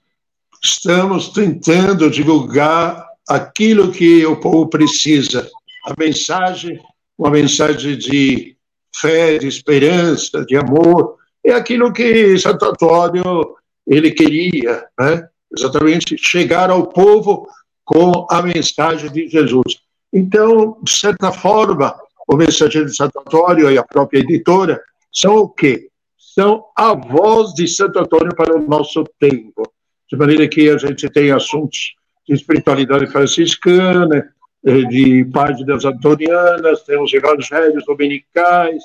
[0.63, 5.49] estamos tentando divulgar aquilo que o povo precisa,
[5.87, 6.81] a mensagem,
[7.17, 8.57] uma mensagem de
[8.95, 15.29] fé, de esperança, de amor, é aquilo que Santo Antônio ele queria, né?
[15.57, 17.49] Exatamente chegar ao povo
[17.85, 19.81] com a mensagem de Jesus.
[20.13, 21.95] Então, de certa forma,
[22.27, 24.81] o mensageiro de Santo Antônio e a própria editora
[25.13, 25.89] são o quê?
[26.39, 29.63] são a voz de Santo Antônio para o nosso tempo.
[30.09, 31.97] De maneira que a gente tem assuntos
[32.29, 34.25] de espiritualidade franciscana,
[34.65, 38.85] eh, de páginas antonianas, tem os evangelhos dominicais,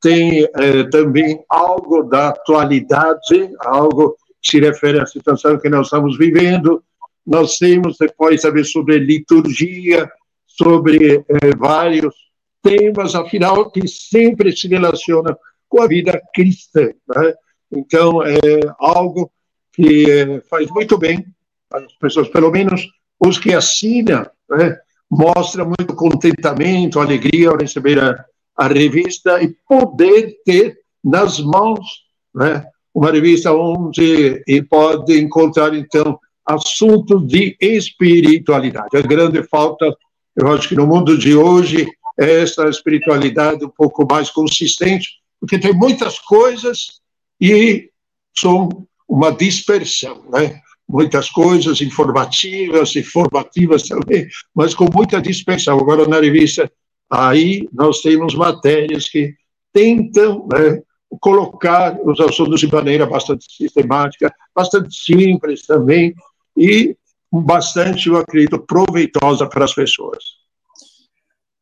[0.00, 6.82] tem eh, também algo da atualidade, algo se refere à situação que nós estamos vivendo.
[7.26, 10.10] Nós temos depois saber sobre liturgia,
[10.46, 12.14] sobre eh, vários
[12.62, 15.36] temas, afinal, que sempre se relacionam
[15.68, 16.88] com a vida cristã.
[17.08, 17.34] Né?
[17.70, 18.36] Então, é
[18.78, 19.30] algo
[19.72, 21.24] que é, faz muito bem
[21.72, 22.86] as pessoas, pelo menos
[23.18, 24.76] os que assinam, né?
[25.10, 28.24] mostra muito contentamento, alegria ao receber a,
[28.56, 32.02] a revista e poder ter nas mãos
[32.34, 32.66] né?
[32.94, 38.96] Uma revista onde pode encontrar, então, assuntos de espiritualidade.
[38.96, 39.96] A grande falta,
[40.36, 45.08] eu acho que no mundo de hoje, é essa espiritualidade um pouco mais consistente,
[45.40, 47.00] porque tem muitas coisas
[47.40, 47.90] e
[48.36, 48.68] são
[49.08, 50.60] uma dispersão, né?
[50.88, 55.78] Muitas coisas informativas e formativas também, mas com muita dispersão.
[55.78, 56.70] Agora, na revista,
[57.10, 59.34] aí nós temos matérias que
[59.72, 60.82] tentam né,
[61.20, 66.14] colocar os assuntos de maneira bastante sistemática, bastante simples também,
[66.56, 66.96] e
[67.30, 70.22] bastante, eu acredito, proveitosa para as pessoas.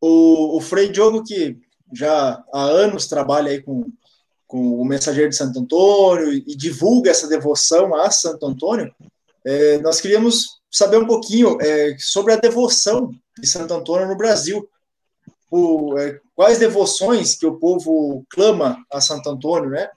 [0.00, 1.56] O, o Frei Diogo, que
[1.92, 3.86] já há anos trabalha aí com,
[4.46, 8.92] com o Mensageiro de Santo Antônio e divulga essa devoção a Santo Antônio,
[9.44, 14.68] é, nós queríamos saber um pouquinho é, sobre a devoção de Santo Antônio no Brasil.
[15.50, 19.90] O, é, quais devoções que o povo clama a Santo Antônio, né?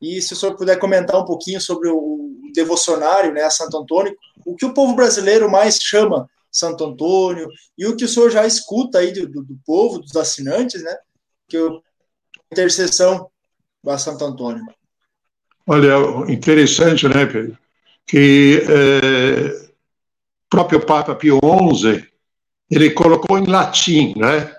[0.00, 4.16] E se o senhor puder comentar um pouquinho sobre o devocionário, né, a Santo Antônio,
[4.46, 8.46] o que o povo brasileiro mais chama Santo Antônio e o que o senhor já
[8.46, 10.96] escuta aí do, do, do povo, dos assinantes, né?
[11.46, 11.70] Que a
[12.50, 13.30] intercessão
[13.86, 14.64] a Santo Antônio.
[15.66, 15.96] Olha,
[16.32, 17.58] interessante, né, Pedro?
[18.06, 19.70] Que é,
[20.48, 21.38] próprio Papa Pio
[21.74, 22.08] XI
[22.70, 24.56] ele colocou em latim, né?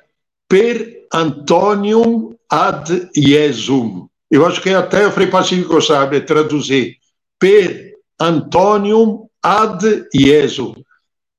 [0.48, 4.08] Per Antonium ad Iesum.
[4.30, 6.98] Eu acho que até o Frei Pacífico sabe traduzir.
[7.40, 10.74] Per Antonium ad Iesum.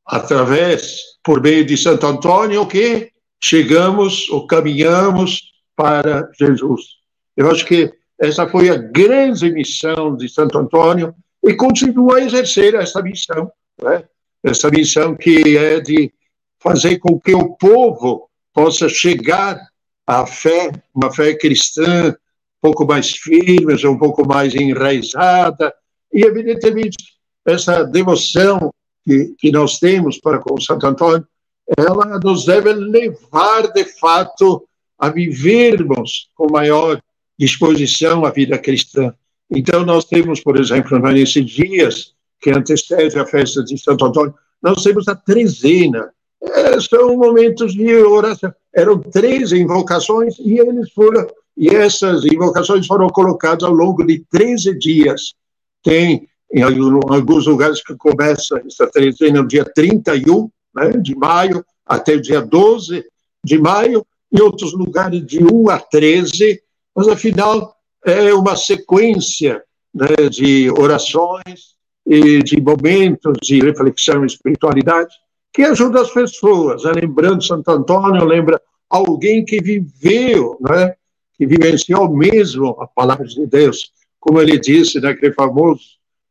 [0.06, 6.82] Através, por meio de Santo Antônio, que chegamos ou caminhamos para Jesus.
[7.36, 12.74] Eu acho que essa foi a grande missão de Santo Antônio e continua a exercer
[12.74, 13.50] essa missão,
[13.82, 14.04] né?
[14.44, 16.12] essa missão que é de
[16.60, 19.60] fazer com que o povo possa chegar
[20.06, 25.74] à fé, uma fé cristã um pouco mais firme, um pouco mais enraizada,
[26.12, 26.96] e evidentemente
[27.44, 28.72] essa devoção
[29.04, 31.26] que, que nós temos para com Santo Antônio,
[31.76, 34.66] ela nos deve levar de fato
[34.98, 37.00] a vivermos com maior
[37.38, 39.12] disposição a vida cristã.
[39.50, 44.82] Então nós temos, por exemplo, nesses dias que antecede a festa de Santo Antônio, nós
[44.82, 46.12] temos a trezena.
[46.42, 48.52] É, são momentos de oração.
[48.74, 51.26] Eram três invocações e eles foram
[51.56, 55.34] e essas invocações foram colocadas ao longo de 13 dias.
[55.82, 62.14] Tem em alguns lugares que começa essa trezena no dia 31 né, de maio até
[62.14, 63.04] o dia 12
[63.44, 66.62] de maio, em outros lugares de 1 a 13,
[66.94, 67.74] mas afinal
[68.04, 69.62] é uma sequência
[69.94, 71.72] né, de orações
[72.06, 75.14] e de momentos de reflexão e espiritualidade
[75.52, 76.84] que ajuda as pessoas.
[76.84, 76.92] Né?
[77.02, 80.94] Lembrando Santo Antônio, lembra alguém que viveu, né?
[81.34, 85.82] que vivenciou mesmo a palavra de Deus, como ele disse naquele famoso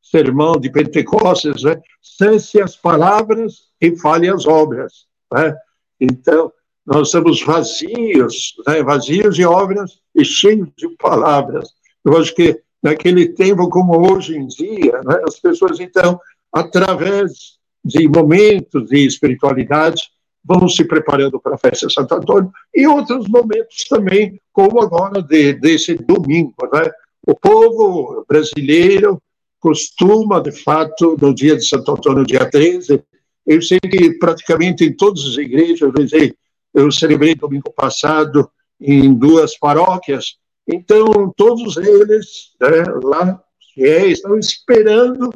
[0.01, 1.81] sermão de Pentecostes, né?
[2.01, 5.05] cesse as palavras e fale as obras.
[5.31, 5.55] Né?
[5.99, 6.51] Então,
[6.85, 8.81] nós estamos vazios, né?
[8.83, 11.69] vazios de obras e cheios de palavras.
[12.03, 16.19] Eu acho que naquele tempo como hoje em dia, né, as pessoas, então,
[16.51, 20.01] através de momentos de espiritualidade,
[20.43, 25.21] vão se preparando para a festa de Santo Antônio e outros momentos também, como agora
[25.21, 26.53] de, desse domingo.
[26.73, 26.89] Né?
[27.25, 29.21] O povo brasileiro
[29.59, 33.03] costuma, de fato, no dia de Santo Antônio, dia 13,
[33.45, 36.33] eu sei que praticamente em todas as igrejas, eu,
[36.73, 45.29] eu celebrei domingo passado em duas paróquias, então, todos eles, né, lá, fiéis, estão esperando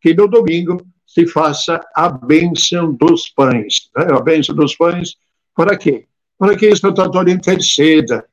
[0.00, 3.90] que no domingo se faça a bênção dos pães.
[3.96, 4.06] Né?
[4.12, 5.16] A bênção dos pães,
[5.56, 6.06] para quê?
[6.38, 8.24] Para que Santo Antônio interceda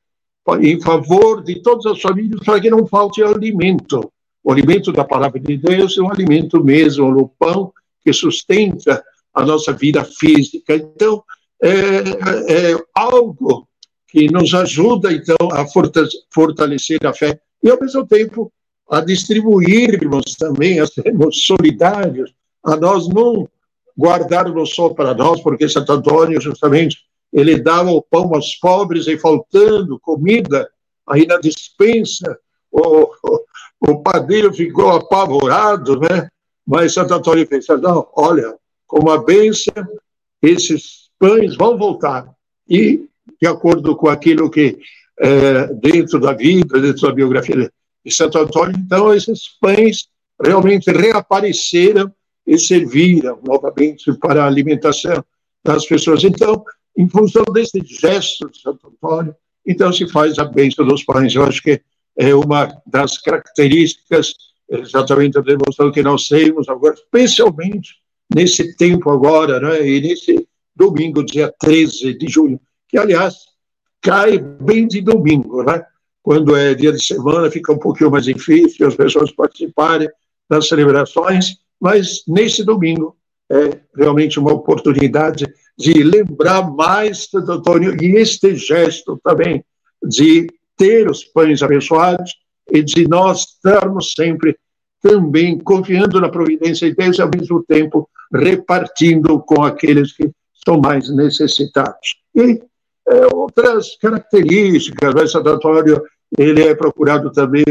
[0.60, 4.10] em favor de todas as famílias, para que não falte alimento.
[4.44, 9.44] O alimento da palavra de Deus é um alimento mesmo, o pão que sustenta a
[9.44, 10.76] nossa vida física.
[10.76, 11.22] Então,
[11.60, 13.68] é, é algo
[14.06, 15.66] que nos ajuda, então, a
[16.32, 18.52] fortalecer a fé e, ao mesmo tempo,
[18.88, 22.32] a distribuirmos também, a sermos solidários,
[22.64, 23.48] a nós não
[23.98, 26.98] guardarmos só para nós, porque Santo Antônio, justamente,
[27.32, 30.68] ele dava o pão aos pobres e faltando comida,
[31.06, 32.38] aí na dispensa,
[32.70, 33.44] o, o,
[33.80, 36.28] o padeiro ficou apavorado, né?
[36.66, 38.54] Mas Santo Antônio fez, não, olha,
[38.86, 39.72] com a bênção,
[40.42, 42.30] esses pães vão voltar.
[42.68, 43.08] E
[43.40, 44.78] de acordo com aquilo que,
[45.18, 47.70] é, dentro da vida, dentro da biografia
[48.04, 50.08] de Santo Antônio, então esses pães
[50.42, 52.12] realmente reapareceram
[52.48, 55.22] e serviram novamente para a alimentação
[55.62, 56.24] das pessoas.
[56.24, 56.64] Então,
[56.96, 59.36] em função desse gesto de Santo Antônio,
[59.66, 61.34] então se faz a bênção dos pães.
[61.34, 61.78] Eu acho que
[62.16, 64.34] é uma das características
[64.66, 67.96] exatamente da devoção que nós temos agora, especialmente
[68.34, 73.34] nesse tempo agora, né, e nesse domingo, dia 13 de junho, que, aliás,
[74.00, 75.84] cai bem de domingo, né?
[76.22, 80.08] Quando é dia de semana, fica um pouquinho mais difícil as pessoas participarem
[80.48, 83.16] das celebrações, mas nesse domingo
[83.50, 89.64] é realmente uma oportunidade de lembrar mais Santo Antônio e este gesto também
[90.02, 92.36] de ter os pães abençoados
[92.70, 94.56] e de nós estarmos sempre
[95.00, 100.30] também confiando na providência de Deus e, ao mesmo tempo, repartindo com aqueles que
[100.64, 102.16] são mais necessitados.
[102.34, 102.60] E
[103.08, 106.02] é, outras características, o Antônio
[106.36, 107.64] ele é procurado também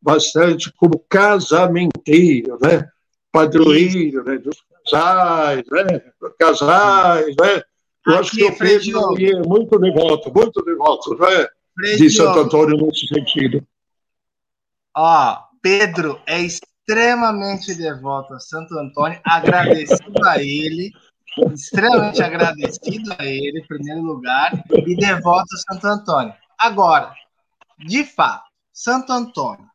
[0.00, 2.88] bastante como casamenteiro, né?
[3.32, 4.38] Padroeiro né?
[4.38, 4.56] dos
[4.90, 6.02] casais, né?
[6.38, 7.62] casais, né?
[8.06, 11.46] Eu Aqui, acho que o Pedro é muito devoto, muito devoto, né?
[11.96, 13.64] de Santo Antônio nesse sentido.
[14.96, 20.90] Ó, Pedro é extremamente devoto a Santo Antônio, agradecido a ele,
[21.52, 24.52] extremamente agradecido a ele, em primeiro lugar,
[24.86, 26.34] e devoto a Santo Antônio.
[26.58, 27.12] Agora,
[27.78, 29.66] de fato, Santo Antônio,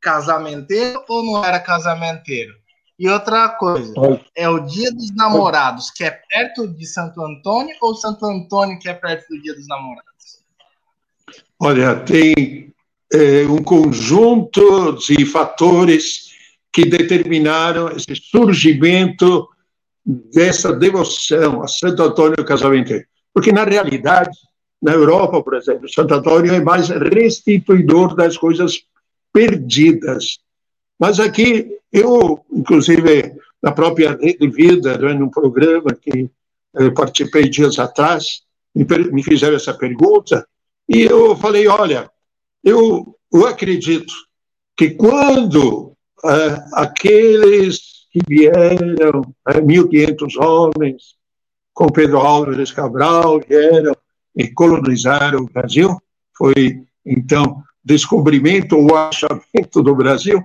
[0.00, 2.54] casamenteiro ou não era casamenteiro?
[3.02, 3.92] E outra coisa,
[4.32, 8.88] é o dia dos namorados que é perto de Santo Antônio ou Santo Antônio que
[8.88, 10.44] é perto do dia dos namorados?
[11.58, 12.72] Olha, tem
[13.12, 16.30] é, um conjunto de fatores
[16.72, 19.48] que determinaram esse surgimento
[20.06, 23.04] dessa devoção a Santo Antônio Casamenteiro.
[23.34, 24.38] Porque, na realidade,
[24.80, 28.84] na Europa, por exemplo, Santo Antônio é mais restituidor das coisas
[29.32, 30.38] perdidas.
[31.02, 36.30] Mas aqui, eu, inclusive, na própria Rede Vida, né, num programa que
[36.76, 38.42] eh, participei dias atrás,
[38.72, 40.46] me, fizeram essa pergunta,
[40.88, 42.08] e eu falei: olha,
[42.62, 44.14] eu, eu acredito
[44.76, 45.92] que quando
[46.24, 51.16] é, aqueles que vieram, é, 1.500 homens,
[51.74, 53.96] com Pedro Álvares Cabral, vieram
[54.36, 56.00] e colonizaram o Brasil,
[56.38, 60.40] foi então descobrimento ou achamento do Brasil.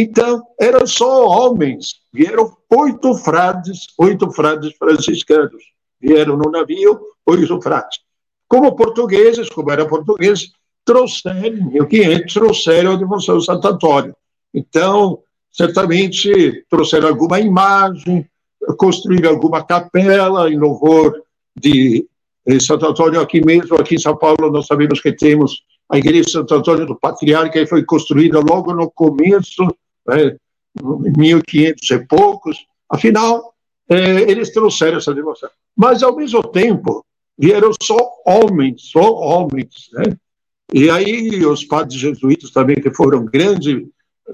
[0.00, 5.60] Então, eram só homens, vieram oito frades, oito frades franciscanos,
[6.00, 7.98] vieram no navio, oito frades.
[8.46, 10.52] Como portugueses, como eram portugueses,
[10.84, 14.14] trouxeram, em 1500, trouxeram a devoção de Santo Antônio.
[14.54, 15.18] Então,
[15.50, 18.24] certamente trouxeram alguma imagem,
[18.76, 21.12] construíram alguma capela em louvor
[21.60, 22.06] de
[22.60, 26.30] Santo Antônio aqui mesmo, aqui em São Paulo, nós sabemos que temos a igreja de
[26.30, 29.66] Santo Antônio do Patriarca, que foi construída logo no começo,
[30.08, 30.36] né,
[31.16, 32.66] 1500 e poucos.
[32.88, 33.54] Afinal,
[33.88, 35.50] é, eles trouxeram essa devoção.
[35.76, 37.04] Mas, ao mesmo tempo,
[37.38, 37.96] vieram só
[38.26, 40.16] homens, só homens, né?
[40.72, 43.86] E aí os padres jesuítas também, que foram grandes,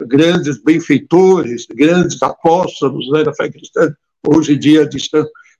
[0.06, 3.94] grandes benfeitores, grandes apóstolos né, da fé cristã,
[4.26, 4.98] hoje em dia de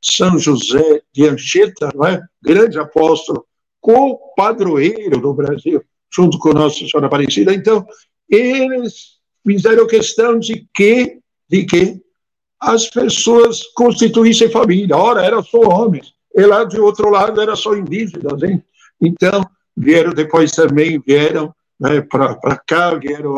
[0.03, 2.21] São José de Anchieta, é?
[2.43, 3.47] grande apóstolo,
[3.81, 5.81] co-padroeiro do Brasil,
[6.13, 7.55] junto com Nossa Senhora Aparecida.
[7.55, 7.87] Então,
[8.29, 9.14] eles
[9.47, 11.19] fizeram questão de que,
[11.49, 12.01] de que
[12.61, 14.97] as pessoas constituíssem família.
[14.97, 16.15] Ora, eram só homens.
[16.35, 18.63] E lá de outro lado era só indígenas, hein?
[19.01, 19.45] Então,
[19.77, 23.37] vieram depois também, vieram né, para cá, vieram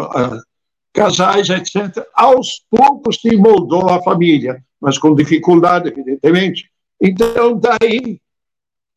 [0.92, 2.06] casais, etc.
[2.14, 6.70] Aos poucos se moldou a família, mas com dificuldade, evidentemente.
[7.00, 8.18] Então, daí,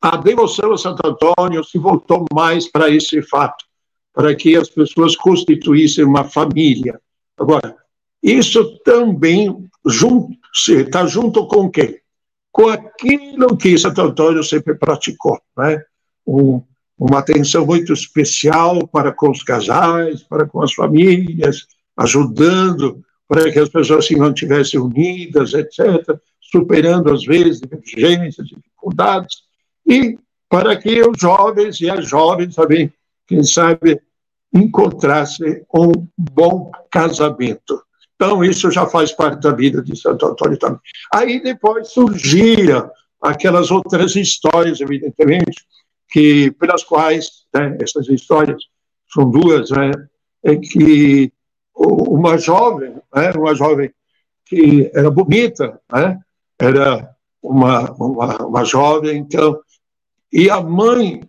[0.00, 3.66] a devoção a Santo Antônio se voltou mais para esse fato,
[4.12, 7.00] para que as pessoas constituíssem uma família.
[7.38, 7.76] Agora,
[8.22, 9.68] isso também
[10.68, 12.00] está junto com quem?
[12.52, 15.82] com aquilo que Santo Antônio sempre praticou, né?
[16.26, 16.62] Um,
[16.98, 23.58] uma atenção muito especial para com os casais, para com as famílias, ajudando para que
[23.58, 29.44] as pessoas se mantivessem unidas, etc., superando às vezes divergências, dificuldades,
[29.86, 32.92] e para que os jovens e as jovens também,
[33.30, 34.02] quem sabe,
[34.52, 37.80] encontrassem um bom casamento.
[38.16, 40.80] Então, isso já faz parte da vida de Santo Antônio também.
[41.14, 42.90] Aí depois surgiam
[43.22, 45.64] aquelas outras histórias, evidentemente,
[46.08, 48.64] que, pelas quais, né, essas histórias
[49.14, 49.92] são duas, né,
[50.42, 51.32] é que
[51.72, 53.92] uma jovem, né, uma jovem
[54.44, 56.18] que era bonita, né,
[56.58, 57.08] era
[57.40, 59.60] uma, uma, uma jovem, então,
[60.32, 61.22] e a mãe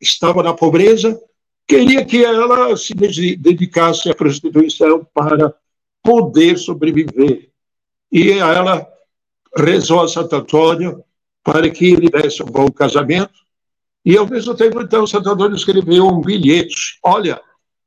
[0.00, 1.20] estava na pobreza,
[1.68, 5.54] queria que ela se dedicasse à prostituição para
[6.02, 7.50] poder sobreviver.
[8.10, 8.88] E ela
[9.54, 11.04] rezou a Santo Antônio
[11.44, 13.38] para que ele desse um bom casamento.
[14.04, 16.98] E, ao mesmo tempo, então, Santo Antônio escreveu um bilhete.
[17.02, 17.38] Olha,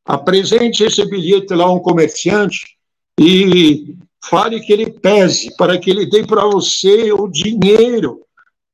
[0.06, 2.78] apresente esse bilhete lá a um comerciante
[3.20, 8.22] e fale que ele pese, para que ele dê para você o dinheiro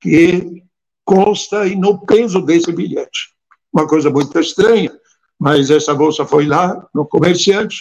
[0.01, 0.63] que
[1.05, 3.36] consta no peso desse bilhete.
[3.77, 4.91] Uma coisa muito estranha,
[5.39, 7.77] mas essa moça foi lá no comerciante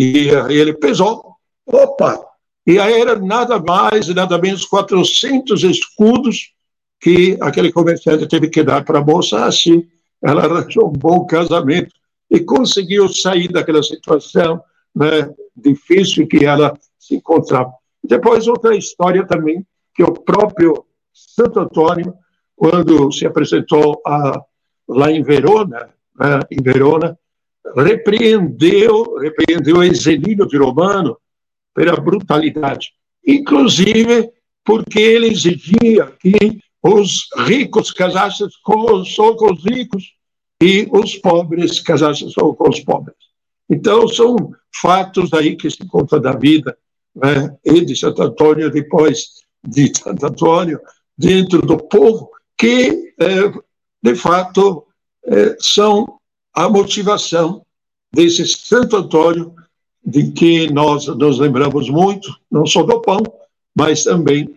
[0.00, 1.36] e ele pesou.
[1.64, 2.20] Opa!
[2.66, 6.52] E aí era nada mais, nada menos 400 escudos
[7.00, 9.44] que aquele comerciante teve que dar para a moça.
[9.44, 9.86] Assim,
[10.20, 11.94] ela arranjou um bom casamento
[12.28, 14.60] e conseguiu sair daquela situação
[14.92, 17.72] né, difícil que ela se encontrava.
[18.02, 19.64] Depois, outra história também,
[19.94, 22.12] que o próprio Santo Antônio,
[22.56, 24.42] quando se apresentou a,
[24.88, 27.18] lá em Verona, né, em Verona,
[27.76, 31.16] repreendeu, repreendeu Exelino de Romano
[31.74, 32.92] pela brutalidade,
[33.26, 34.30] inclusive
[34.64, 40.14] porque ele exigia que os ricos casassem com, só com os ricos
[40.62, 43.16] e os pobres casassem só com os pobres.
[43.70, 46.76] Então, são fatos aí que se conta da vida
[47.14, 49.28] né, e de Santo Antônio, depois
[49.66, 50.80] de Santo Antônio,
[51.16, 53.52] dentro do povo, que, é,
[54.02, 54.84] de fato,
[55.24, 56.18] é, são
[56.54, 57.64] a motivação
[58.12, 59.54] desse Santo Antônio,
[60.04, 63.22] de que nós nos lembramos muito, não só do pão,
[63.74, 64.56] mas também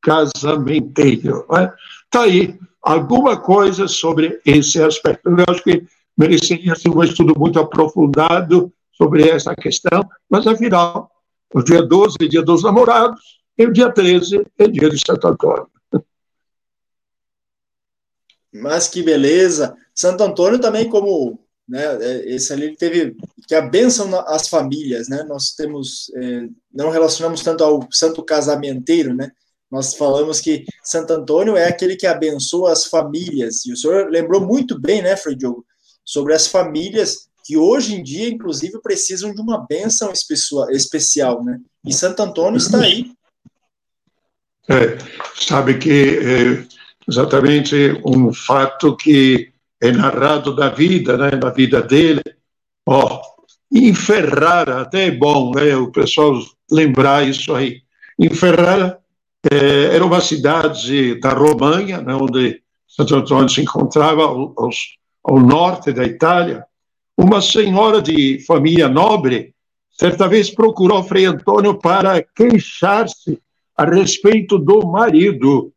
[0.00, 1.40] casamenteiro.
[1.40, 1.72] Está né?
[2.10, 5.28] Tá aí alguma coisa sobre esse aspecto.
[5.28, 5.84] Eu acho que
[6.16, 11.10] mereceria ser um estudo muito aprofundado sobre essa questão, mas afinal,
[11.52, 13.20] o dia 12 é dia dos namorados,
[13.58, 15.68] e o dia 13 é dia de Santo Antônio.
[18.60, 19.76] Mas que beleza!
[19.94, 21.38] Santo Antônio também, como
[21.68, 25.24] né, é, esse ali teve que a bênção às famílias, né?
[25.24, 29.30] Nós temos, é, não relacionamos tanto ao santo casamenteiro, né?
[29.70, 33.66] Nós falamos que Santo Antônio é aquele que abençoa as famílias.
[33.66, 35.64] E o senhor lembrou muito bem, né, Frei Diogo,
[36.04, 41.60] sobre as famílias que hoje em dia, inclusive, precisam de uma bênção especial, né?
[41.84, 43.12] E Santo Antônio está aí.
[44.68, 44.98] É,
[45.40, 46.75] sabe que é
[47.08, 52.22] exatamente um fato que é narrado da vida, né, da vida dele.
[52.86, 53.20] Ó,
[53.72, 56.34] em Ferrara, até é bom, né, o pessoal
[56.70, 57.82] lembrar isso aí.
[58.18, 58.98] Em Ferrara
[59.50, 64.54] é, era uma cidade da Romanha, né, onde Santo Antônio se encontrava ao,
[65.22, 66.64] ao norte da Itália.
[67.16, 69.54] Uma senhora de família nobre,
[69.90, 73.38] certa vez procurou Frei Antônio para queixar-se
[73.76, 75.72] a respeito do marido,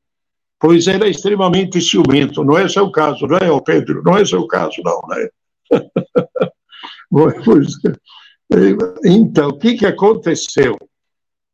[0.60, 2.44] pois era extremamente ciumento.
[2.44, 4.04] Não é seu caso, não é, Pedro?
[4.04, 5.30] Não é seu caso, não, né?
[9.06, 10.78] então, o que, que aconteceu?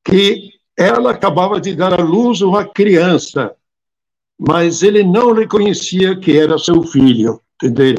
[0.04, 3.56] Que ela acabava de dar à luz uma criança,
[4.38, 7.96] mas ele não reconhecia que era seu filho, entendeu?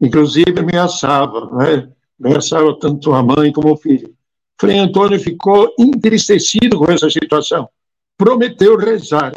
[0.00, 1.90] Inclusive ameaçava, né?
[2.22, 4.14] ameaçava tanto a mãe como o filho.
[4.58, 7.68] Frei Antônio ficou entristecido com essa situação,
[8.16, 9.32] prometeu rezar,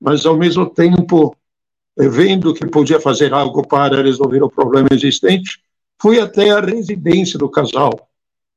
[0.00, 1.36] mas ao mesmo tempo,
[1.96, 5.60] vendo que podia fazer algo para resolver o problema existente,
[6.00, 8.08] foi até a residência do casal.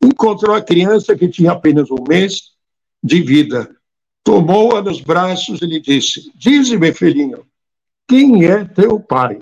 [0.04, 2.52] Encontrou a criança que tinha apenas um mês
[3.04, 3.70] de vida.
[4.24, 7.46] Tomou-a nos braços e lhe disse: Dize-me, filhinho,
[8.08, 9.42] quem é teu pai?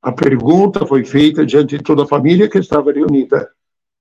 [0.00, 3.50] A pergunta foi feita diante de toda a família que estava reunida.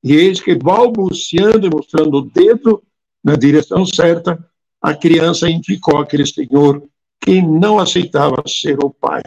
[0.03, 2.83] E eis que, balbuciando e mostrando o dedo
[3.23, 4.37] na direção certa,
[4.79, 6.83] a criança indicou aquele senhor
[7.21, 9.21] que não aceitava ser o pai,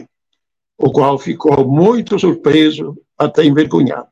[0.78, 4.08] o qual ficou muito surpreso, até envergonhado.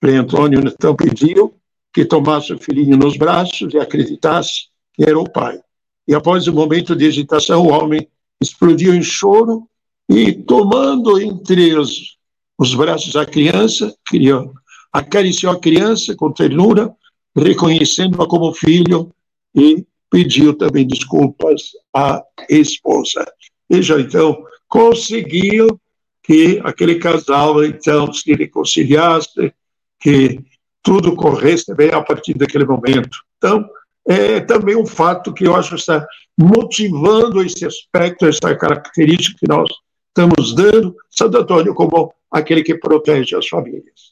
[0.00, 1.54] Frei Antônio então pediu
[1.92, 5.60] que tomasse o filhinho nos braços e acreditasse que era o pai.
[6.06, 8.08] E após um momento de hesitação, o homem
[8.40, 9.68] explodiu em choro
[10.08, 12.16] e, tomando entre os,
[12.58, 14.52] os braços a criança, criou,
[14.92, 16.94] acariciou a criança com ternura,
[17.36, 19.10] reconhecendo-a como filho
[19.54, 23.24] e pediu também desculpas à esposa.
[23.68, 25.80] Veja, então, conseguiu
[26.22, 29.52] que aquele casal, então, se reconciliasse,
[29.98, 30.38] que
[30.82, 33.16] tudo corresse bem a partir daquele momento.
[33.38, 33.66] Então,
[34.06, 36.06] é também um fato que eu acho que está
[36.38, 39.66] motivando esse aspecto, essa característica que nós
[40.08, 44.11] estamos dando, Santo Antônio como aquele que protege as famílias.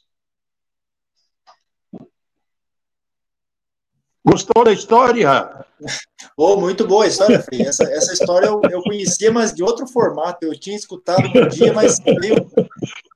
[4.23, 5.65] Gostou da história?
[6.37, 7.61] Oh, muito boa a história, Frei.
[7.63, 10.45] Essa, essa história eu, eu, conhecia, mas de outro formato.
[10.45, 12.49] Eu tinha escutado um dia, mas meio,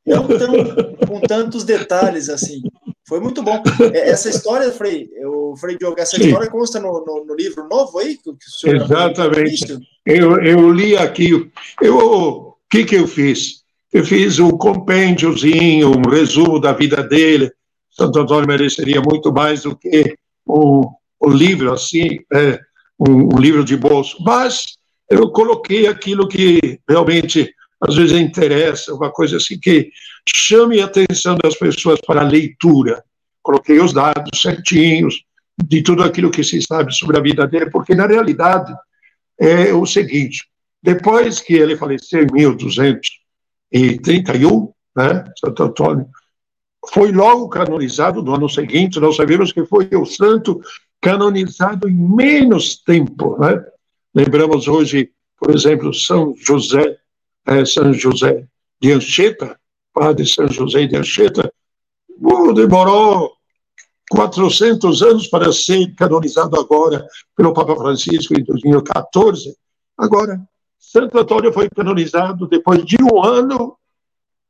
[0.06, 2.64] não tão, com tantos detalhes assim.
[3.08, 3.62] Foi muito bom.
[3.94, 6.26] É, essa história, Frei, o Frei Diogo, essa Sim.
[6.26, 8.18] história consta no, no, no, livro novo aí?
[8.18, 9.80] Que o senhor Exatamente.
[10.04, 11.52] Eu, eu li aqui.
[11.82, 13.64] Eu, o que, que eu fiz?
[13.94, 17.52] Eu fiz um compêndiozinho, um resumo da vida dele.
[17.92, 20.18] Santo Antônio mereceria muito mais do que
[20.48, 20.84] um,
[21.22, 22.60] um livro assim, é,
[23.00, 24.18] um, um livro de bolso.
[24.24, 24.78] Mas
[25.10, 29.90] eu coloquei aquilo que realmente às vezes interessa, uma coisa assim que
[30.28, 33.04] chame a atenção das pessoas para a leitura.
[33.44, 35.24] Coloquei os dados certinhos
[35.64, 38.74] de tudo aquilo que se sabe sobre a vida dele, porque na realidade
[39.40, 40.46] é o seguinte:
[40.82, 46.08] depois que ele faleceu em 1231, né, Santo Antônio,
[46.92, 49.00] foi logo canonizado no ano seguinte.
[49.00, 50.62] Nós sabemos que foi o santo
[51.02, 53.38] canonizado em menos tempo.
[53.40, 53.64] Né?
[54.14, 56.98] Lembramos hoje, por exemplo, São José,
[57.46, 58.46] é, São José
[58.82, 59.60] de Anchieta,
[59.94, 61.52] padre São José de Anchieta,
[62.22, 63.32] uh, demorou
[64.10, 67.06] 400 anos para ser canonizado agora
[67.36, 69.56] pelo Papa Francisco em 2014.
[69.98, 70.42] Agora,
[70.78, 73.78] Santo Antônio foi canonizado depois de um ano,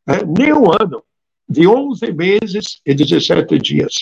[0.05, 1.03] né, nem um ano,
[1.47, 3.93] de 11 meses e 17 dias.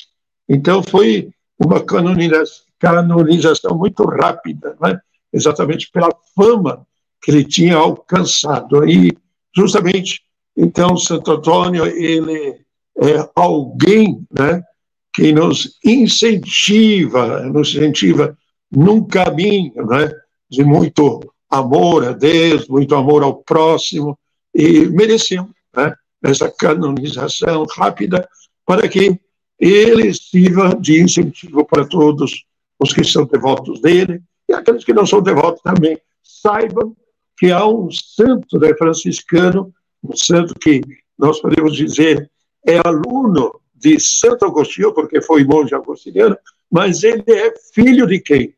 [0.48, 1.30] Então, foi
[1.60, 5.00] uma canonização muito rápida, né?
[5.32, 6.86] exatamente pela fama
[7.22, 8.88] que ele tinha alcançado.
[8.88, 9.12] E,
[9.56, 10.22] justamente,
[10.56, 12.60] então, Santo Antônio, ele
[13.02, 14.62] é alguém né,
[15.14, 18.38] que nos incentiva, nos incentiva
[18.72, 20.12] num caminho né,
[20.50, 24.18] de muito amor a Deus, muito amor ao próximo,
[24.54, 28.28] e mereceu né, essa canonização rápida
[28.66, 29.20] para que
[29.60, 32.46] ele sirva de incentivo para todos
[32.80, 35.98] os que são devotos dele e aqueles que não são devotos também.
[36.24, 36.96] Saibam
[37.38, 40.82] que há um santo né, franciscano, um santo que
[41.18, 42.30] nós podemos dizer
[42.66, 46.38] é aluno de Santo Agostinho, porque foi monge agostiniano,
[46.72, 48.54] mas ele é filho de quem?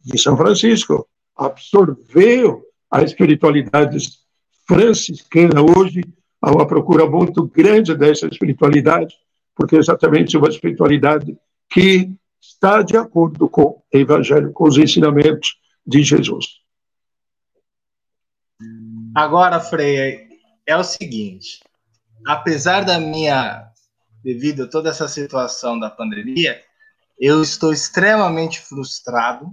[0.00, 1.06] De São Francisco.
[1.36, 3.98] Absorveu a espiritualidade
[4.66, 5.62] franciscana.
[5.62, 6.02] Hoje
[6.44, 9.14] há uma procura muito grande dessa espiritualidade,
[9.54, 11.36] porque é exatamente uma espiritualidade
[11.70, 16.46] que está de acordo com o Evangelho, com os ensinamentos de Jesus.
[19.14, 20.28] Agora, Frei,
[20.66, 21.62] é o seguinte:
[22.26, 23.70] apesar da minha
[24.22, 26.60] devido a toda essa situação da pandemia,
[27.20, 29.46] eu estou extremamente frustrado,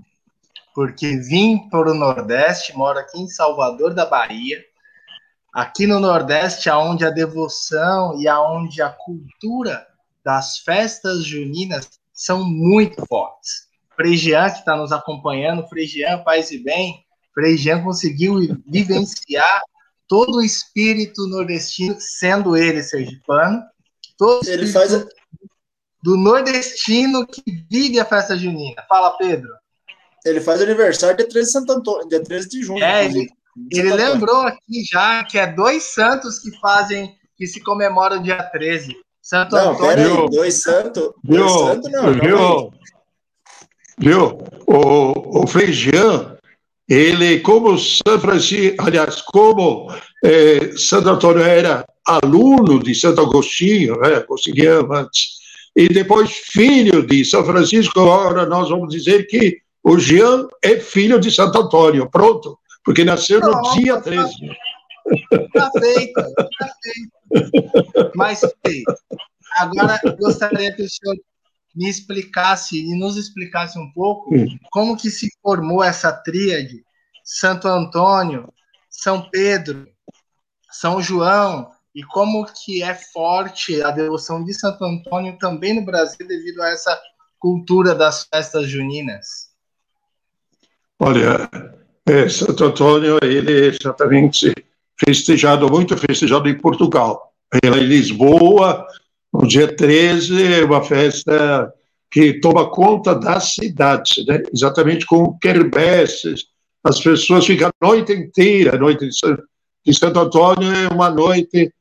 [0.73, 4.63] porque vim para o Nordeste, moro aqui em Salvador da Bahia,
[5.53, 9.85] aqui no Nordeste, aonde a devoção e aonde a cultura
[10.23, 13.69] das festas juninas são muito fortes.
[13.95, 18.35] Fregian, que está nos acompanhando, Fregian, paz e bem, Fregian conseguiu
[18.65, 19.61] vivenciar
[20.07, 23.61] todo o espírito nordestino, sendo ele sergipano,
[24.21, 25.03] Todo ele faz a...
[26.03, 28.85] do nordestino que vive a festa junina.
[28.87, 29.49] Fala, Pedro.
[30.23, 32.83] Ele faz aniversário dia 13 de Santo Antônio, dia 13 de junho.
[32.83, 33.27] É, ele,
[33.69, 38.95] ele lembrou aqui já que é dois santos que fazem, que se comemoram dia 13.
[39.21, 40.23] Santo não, Antônio.
[40.23, 41.09] Aí, dois santos.
[41.23, 42.13] Dois santos não.
[42.13, 42.73] Viu?
[43.97, 44.39] Viu?
[44.65, 46.37] O, o Feijão,
[46.89, 49.93] ele, como São Francisco, aliás, como
[50.23, 54.25] é, Santo Antônio era aluno de Santo Agostinho, né,
[54.91, 55.41] antes,
[55.75, 61.19] e depois filho de São Francisco, agora nós vamos dizer que o Jean é filho
[61.19, 64.33] de Santo Antônio, pronto, porque nasceu no Não, dia 13.
[65.31, 68.11] Está feito, está feito.
[68.15, 68.41] Mas,
[69.57, 71.17] agora gostaria que o senhor
[71.75, 74.57] me explicasse e nos explicasse um pouco hum.
[74.71, 76.83] como que se formou essa tríade
[77.23, 78.53] Santo Antônio,
[78.89, 79.87] São Pedro,
[80.71, 86.27] São João e como que é forte a devoção de Santo Antônio também no Brasil
[86.27, 86.99] devido a essa
[87.39, 89.51] cultura das festas juninas?
[90.99, 91.49] Olha,
[92.07, 94.53] é, Santo Antônio, ele é exatamente
[94.97, 97.31] festejado, muito festejado em Portugal.
[97.63, 98.85] Em Lisboa,
[99.33, 101.73] no dia 13, é uma festa
[102.09, 104.41] que toma conta da cidade, né?
[104.53, 106.45] exatamente com quermesses.
[106.83, 109.07] As pessoas ficam a noite inteira, a noite
[109.85, 111.73] de Santo Antônio é uma noite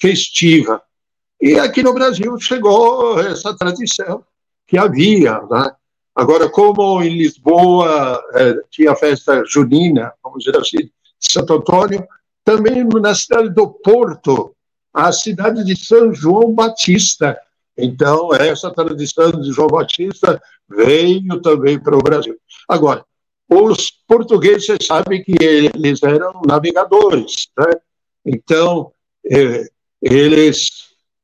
[0.00, 0.82] festiva.
[1.40, 4.24] E aqui no Brasil chegou essa tradição
[4.66, 5.40] que havia.
[5.42, 5.70] Né?
[6.16, 10.90] Agora, como em Lisboa é, tinha a festa junina, vamos dizer assim,
[11.20, 12.08] Santo Antônio,
[12.42, 14.56] também na cidade do Porto,
[14.94, 17.38] a cidade de São João Batista.
[17.76, 22.34] Então, essa tradição de João Batista veio também para o Brasil.
[22.66, 23.04] Agora,
[23.46, 27.72] os portugueses sabem que eles eram navegadores, né?
[28.24, 28.90] Então,
[29.30, 29.68] é,
[30.00, 30.70] eles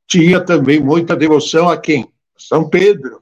[0.07, 2.07] tinham também muita devoção a quem?
[2.36, 3.21] São Pedro.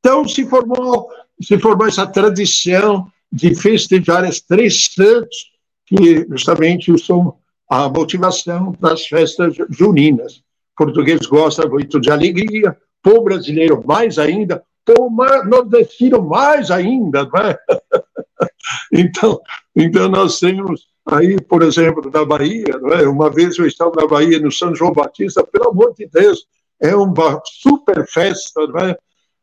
[0.00, 1.08] Então se formou,
[1.40, 5.52] se formou essa tradição de festejar os três santos,
[5.86, 7.36] que justamente são
[7.68, 10.42] a motivação das festas juninas.
[10.76, 12.76] Português gosta muito de alegria,
[13.06, 14.62] o brasileiro mais ainda,
[14.98, 15.10] o
[15.44, 17.58] nordestino mais ainda, não é?
[18.92, 19.40] então,
[19.74, 23.08] então nós temos Aí, por exemplo, na Bahia, não é?
[23.08, 26.46] uma vez eu estava na Bahia, no São João Batista, pelo amor de Deus,
[26.78, 28.96] é uma super festa, não é?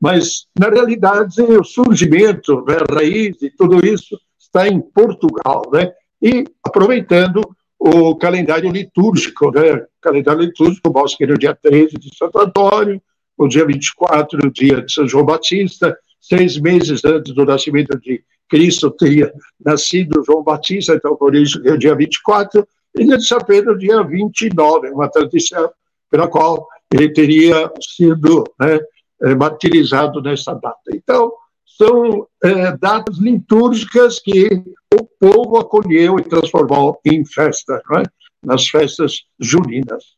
[0.05, 5.91] Mas na realidade o surgimento, né, a raiz de tudo isso está em Portugal, né?
[6.21, 7.41] e aproveitando
[7.79, 9.73] o calendário litúrgico, né?
[9.73, 13.01] O calendário litúrgico que no dia 13 de Santo Antônio,
[13.35, 18.23] o dia 24, o dia de São João Batista, seis meses antes do nascimento de
[18.47, 23.39] Cristo teria nascido João Batista, então por isso é o dia 24, e de São
[23.39, 25.67] Pedro o dia 29, uma tradição
[26.11, 28.79] pela qual ele teria sido né,
[29.22, 30.91] é, martirizado nessa data.
[30.93, 31.32] Então,
[31.66, 34.47] são é, datas litúrgicas que
[34.93, 38.03] o povo acolheu e transformou em festa, é?
[38.41, 40.16] nas festas juninas.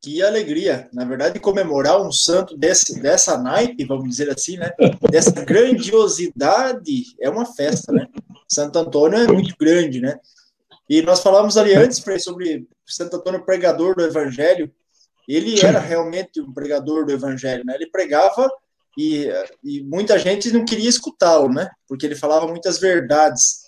[0.00, 4.72] Que alegria, na verdade, comemorar um santo desse, dessa naipe, vamos dizer assim, né?
[5.10, 8.06] Dessa grandiosidade, é uma festa, né?
[8.48, 10.18] Santo Antônio é muito grande, né?
[10.88, 14.72] E nós falamos ali antes, Frei, sobre Santo Antônio pregador do Evangelho.
[15.28, 17.74] Ele era realmente um pregador do Evangelho, né?
[17.74, 18.50] Ele pregava
[18.96, 19.30] e,
[19.62, 21.68] e muita gente não queria escutá-lo, né?
[21.86, 23.60] Porque ele falava muitas verdades.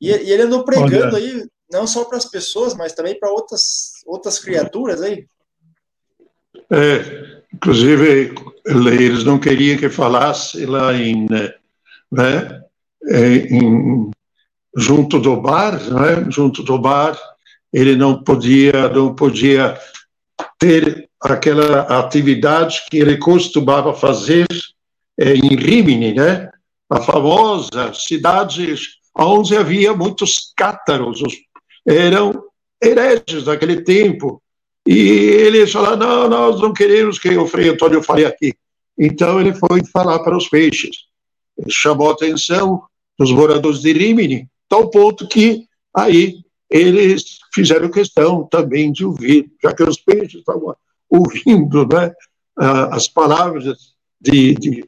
[0.00, 1.18] E, e ele andou pregando Olha.
[1.18, 5.24] aí, não só para as pessoas, mas também para outras, outras criaturas aí.
[6.68, 8.34] É, inclusive,
[8.66, 11.26] eles não queriam que falasse lá em,
[12.10, 12.62] né,
[13.08, 14.10] é, em,
[14.76, 17.18] junto do bar, né, junto do bar,
[17.72, 19.78] ele não podia, não podia
[20.64, 24.46] ter aquela atividade que ele costumava fazer
[25.18, 26.50] é, em Rimini, né?
[26.88, 28.74] A famosa cidade
[29.14, 31.22] onde havia muitos cátaros,
[31.86, 32.44] eram
[32.82, 34.42] hereges daquele tempo.
[34.86, 38.54] E eles falaram: não, nós não queremos que o Frei Antônio fale aqui.
[38.98, 40.96] Então ele foi falar para os peixes.
[41.58, 42.82] Ele chamou a atenção
[43.18, 46.36] dos moradores de Rimini, tal ponto que aí
[46.74, 50.74] eles fizeram questão também de ouvir, já que os peixes estavam
[51.08, 52.12] ouvindo né,
[52.90, 54.84] as palavras de, de,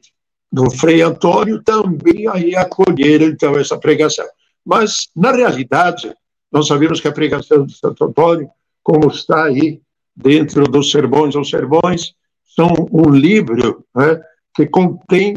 [0.51, 4.25] do Frei Antônio também aí acolheram então essa pregação.
[4.65, 6.13] Mas, na realidade,
[6.51, 8.49] nós sabemos que a pregação de Santo Antônio,
[8.83, 9.79] como está aí
[10.13, 12.13] dentro dos sermões ou sermões,
[12.53, 14.19] são um livro né,
[14.53, 15.35] que contém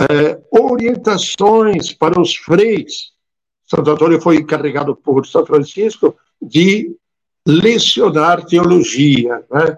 [0.00, 3.10] é, orientações para os freis.
[3.70, 6.96] Santo Antônio foi encarregado por São Francisco de
[7.46, 9.76] lecionar teologia, né,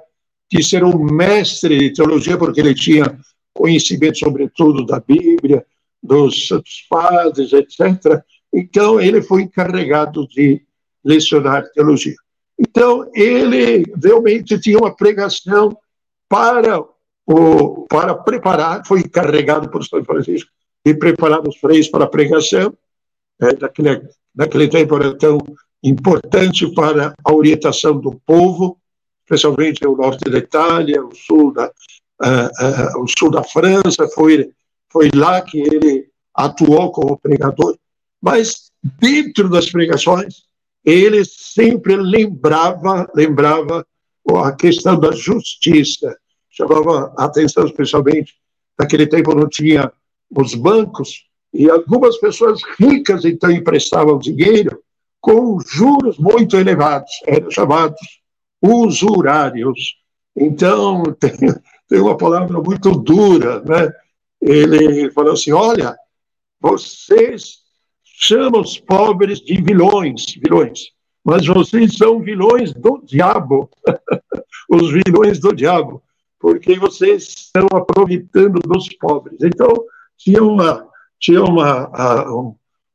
[0.51, 3.19] de ser um mestre de teologia, porque ele tinha
[3.53, 5.65] conhecimento, sobretudo, da Bíblia,
[6.03, 8.23] dos santos padres, etc.
[8.53, 10.63] Então, ele foi encarregado de
[11.05, 12.17] lecionar teologia.
[12.59, 15.77] Então, ele realmente tinha uma pregação
[16.29, 16.83] para,
[17.27, 20.51] o, para preparar, foi encarregado por São Francisco
[20.85, 22.75] de preparar os freios para a pregação.
[23.43, 25.39] É, naquele, naquele tempo era tão
[25.83, 28.79] importante para a orientação do povo,
[29.25, 34.53] especialmente o norte da Itália, o sul da, uh, uh, o sul da França, foi,
[34.93, 37.77] foi lá que ele atuou como pregador,
[38.21, 38.71] mas
[39.01, 40.45] dentro das pregações,
[40.85, 43.85] ele sempre lembrava, lembrava
[44.45, 46.17] a questão da justiça,
[46.49, 48.35] chamava a atenção especialmente,
[48.79, 49.93] naquele tempo não tinha
[50.31, 54.83] os bancos, e algumas pessoas ricas então emprestavam dinheiro
[55.21, 58.01] com juros muito elevados, eram chamados
[58.61, 59.97] usurários.
[60.37, 61.33] Então, tem,
[61.89, 63.93] tem uma palavra muito dura, né?
[64.41, 65.97] Ele falou assim: olha,
[66.61, 67.59] vocês
[68.03, 70.91] chamam os pobres de vilões, vilões,
[71.25, 73.71] mas vocês são vilões do diabo,
[74.69, 76.03] os vilões do diabo,
[76.41, 79.39] porque vocês estão aproveitando dos pobres.
[79.43, 79.73] Então,
[80.17, 80.89] tinha uma,
[81.23, 82.35] tinha uma,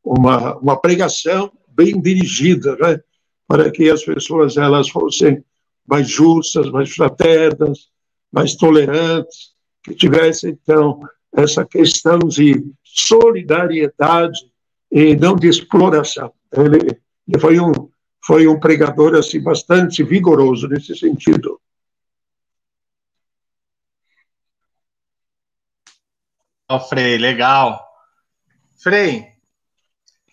[0.03, 2.99] uma, uma pregação bem dirigida, né?
[3.47, 5.43] para que as pessoas elas fossem
[5.88, 7.89] mais justas, mais fraternas,
[8.30, 10.99] mais tolerantes, que tivesse, então,
[11.34, 14.38] essa questão de solidariedade
[14.91, 16.34] e não de exploração.
[16.51, 17.71] Ele, ele foi, um,
[18.25, 21.61] foi um pregador assim, bastante vigoroso nesse sentido.
[26.89, 27.86] Frei, legal.
[28.78, 29.28] Frei,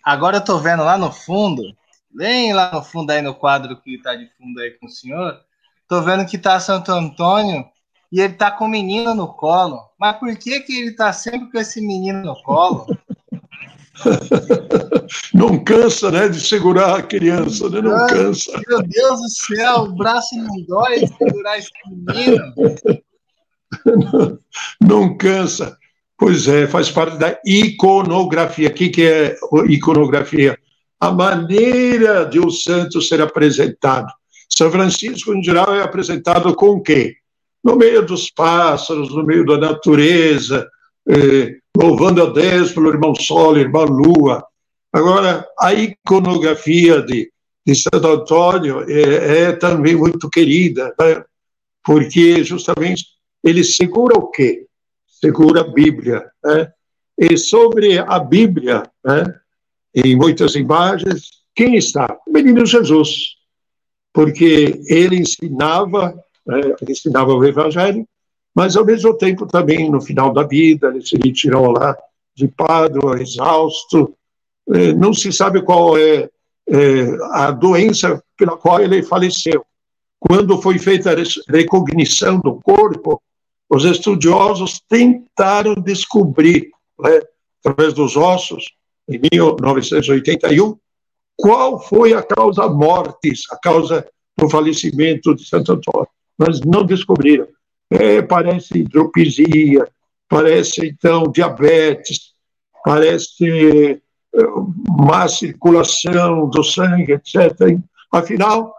[0.03, 1.63] agora eu estou vendo lá no fundo,
[2.11, 5.39] bem lá no fundo aí no quadro que está de fundo aí com o senhor,
[5.81, 7.65] estou vendo que está Santo Antônio
[8.11, 9.79] e ele tá com o menino no colo.
[9.99, 12.85] Mas por que que ele tá sempre com esse menino no colo?
[15.33, 17.81] Não cansa, né, de segurar a criança, né?
[17.81, 18.51] Não cansa.
[18.67, 22.53] Meu Deus do céu, o braço não dói de segurar esse menino.
[23.85, 24.39] Não,
[24.79, 25.77] não cansa.
[26.17, 28.69] Pois é, faz parte da iconografia.
[28.69, 29.35] O que, é
[29.67, 30.57] iconografia?
[30.99, 34.11] A maneira de o santo ser apresentado.
[34.49, 37.17] São Francisco, em geral, é apresentado com o quê?
[37.65, 40.69] no meio dos pássaros, no meio da natureza,
[41.09, 44.45] eh, louvando a Deus pelo irmão Sol, irmã Lua.
[44.93, 47.31] Agora, a iconografia de,
[47.65, 51.23] de Santo Antônio é, é também muito querida, né?
[51.83, 53.03] porque justamente
[53.43, 54.64] ele segura o quê?
[55.25, 56.29] Segura a Bíblia.
[56.43, 56.71] Né?
[57.17, 59.23] E sobre a Bíblia, né,
[59.95, 62.15] em muitas imagens, quem está?
[62.27, 63.37] O menino Jesus.
[64.13, 66.13] Porque ele ensinava,
[66.45, 68.07] né, ele ensinava o Evangelho,
[68.53, 71.97] mas ao mesmo tempo também, no final da vida, ele se retirou lá
[72.35, 74.15] de Pádua, exausto.
[74.69, 76.29] É, não se sabe qual é,
[76.69, 79.65] é a doença pela qual ele faleceu.
[80.19, 83.19] Quando foi feita a recognição do corpo,
[83.69, 87.21] os estudiosos tentaram descobrir, né,
[87.63, 88.65] através dos ossos,
[89.09, 90.77] em 1981,
[91.35, 94.07] qual foi a causa mortis, a causa
[94.37, 96.07] do falecimento de Santo Antônio.
[96.37, 97.47] Mas não descobriram.
[97.89, 99.87] É, parece hidropisia,
[100.27, 102.33] parece, então, diabetes,
[102.83, 104.01] parece
[104.33, 104.43] é,
[104.99, 107.77] má circulação do sangue, etc.
[108.11, 108.73] Afinal,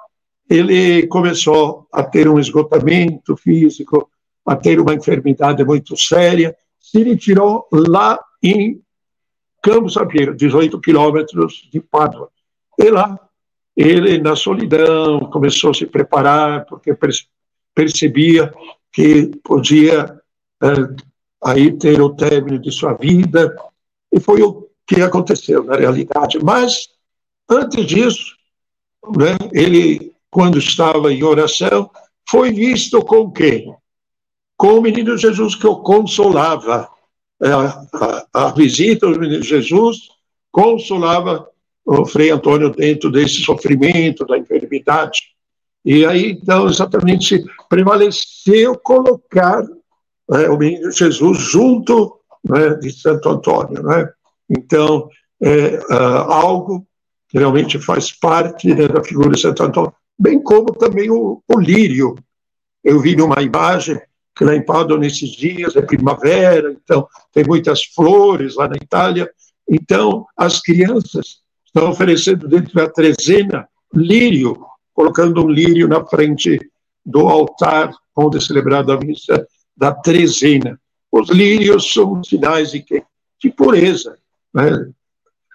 [0.48, 4.08] ele começou a ter um esgotamento físico,
[4.46, 8.80] a ter uma enfermidade muito séria, se retirou lá em
[9.62, 12.28] Campo Sapieiro, 18 quilômetros de Pádua.
[12.78, 13.18] E lá,
[13.76, 16.96] ele, na solidão, começou a se preparar, porque
[17.74, 18.54] percebia
[18.92, 20.20] que podia
[20.62, 20.68] é,
[21.42, 23.54] aí ter o término de sua vida,
[24.12, 26.38] e foi o que aconteceu na realidade.
[26.42, 26.88] Mas,
[27.50, 28.36] antes disso,
[29.16, 31.90] né, ele, quando estava em oração,
[32.28, 33.74] foi visto com quem?
[34.56, 36.88] Com o menino Jesus que o consolava.
[37.42, 40.08] É, a, a, a visita do menino Jesus
[40.50, 41.46] consolava
[41.84, 45.20] o Frei Antônio dentro desse sofrimento, da enfermidade.
[45.84, 49.62] E aí, então, exatamente prevaleceu colocar
[50.28, 53.82] né, o menino Jesus junto né, de Santo Antônio.
[53.82, 54.10] Né?
[54.50, 55.08] Então,
[55.40, 56.86] é uh, algo
[57.28, 61.60] que realmente faz parte né, da figura de Santo Antônio, bem como também o, o
[61.60, 62.16] lírio.
[62.82, 64.00] Eu vi numa imagem
[64.36, 69.30] que lá em Padua, nesses dias, é primavera, então tem muitas flores lá na Itália.
[69.68, 74.58] Então, as crianças estão oferecendo dentro da trezena lírio,
[74.92, 76.60] colocando um lírio na frente
[77.04, 80.78] do altar onde é celebrada a missa da trezena.
[81.10, 82.84] Os lírios são sinais de,
[83.40, 84.18] de pureza.
[84.52, 84.90] Né?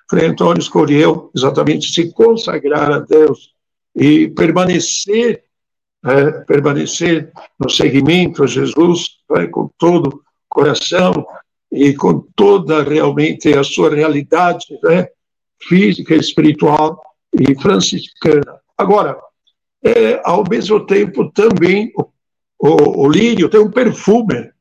[0.09, 3.53] Frei Antônio escolheu exatamente se consagrar a Deus
[3.95, 5.43] e permanecer
[6.05, 11.25] é, permanecer no seguimento a Jesus é, com todo o coração
[11.71, 15.07] e com toda realmente a sua realidade né,
[15.61, 17.01] física, espiritual
[17.33, 18.59] e franciscana.
[18.77, 19.17] Agora,
[19.83, 22.05] é, ao mesmo tempo, também o,
[22.59, 24.51] o, o lírio tem um perfume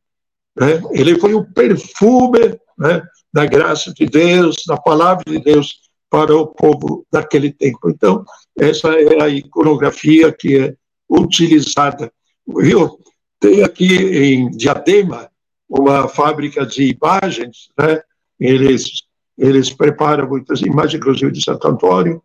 [0.60, 0.82] né?
[0.92, 6.46] Ele foi o perfume né, da graça de Deus, da palavra de Deus para o
[6.46, 7.88] povo daquele tempo.
[7.88, 8.24] Então,
[8.58, 10.74] essa é a iconografia que é
[11.10, 12.12] utilizada.
[12.46, 12.98] Viu?
[13.40, 15.30] Tem aqui em Diadema
[15.68, 18.02] uma fábrica de imagens, né?
[18.38, 19.02] eles,
[19.36, 22.22] eles preparam muitas imagens, inclusive de Santo Antônio,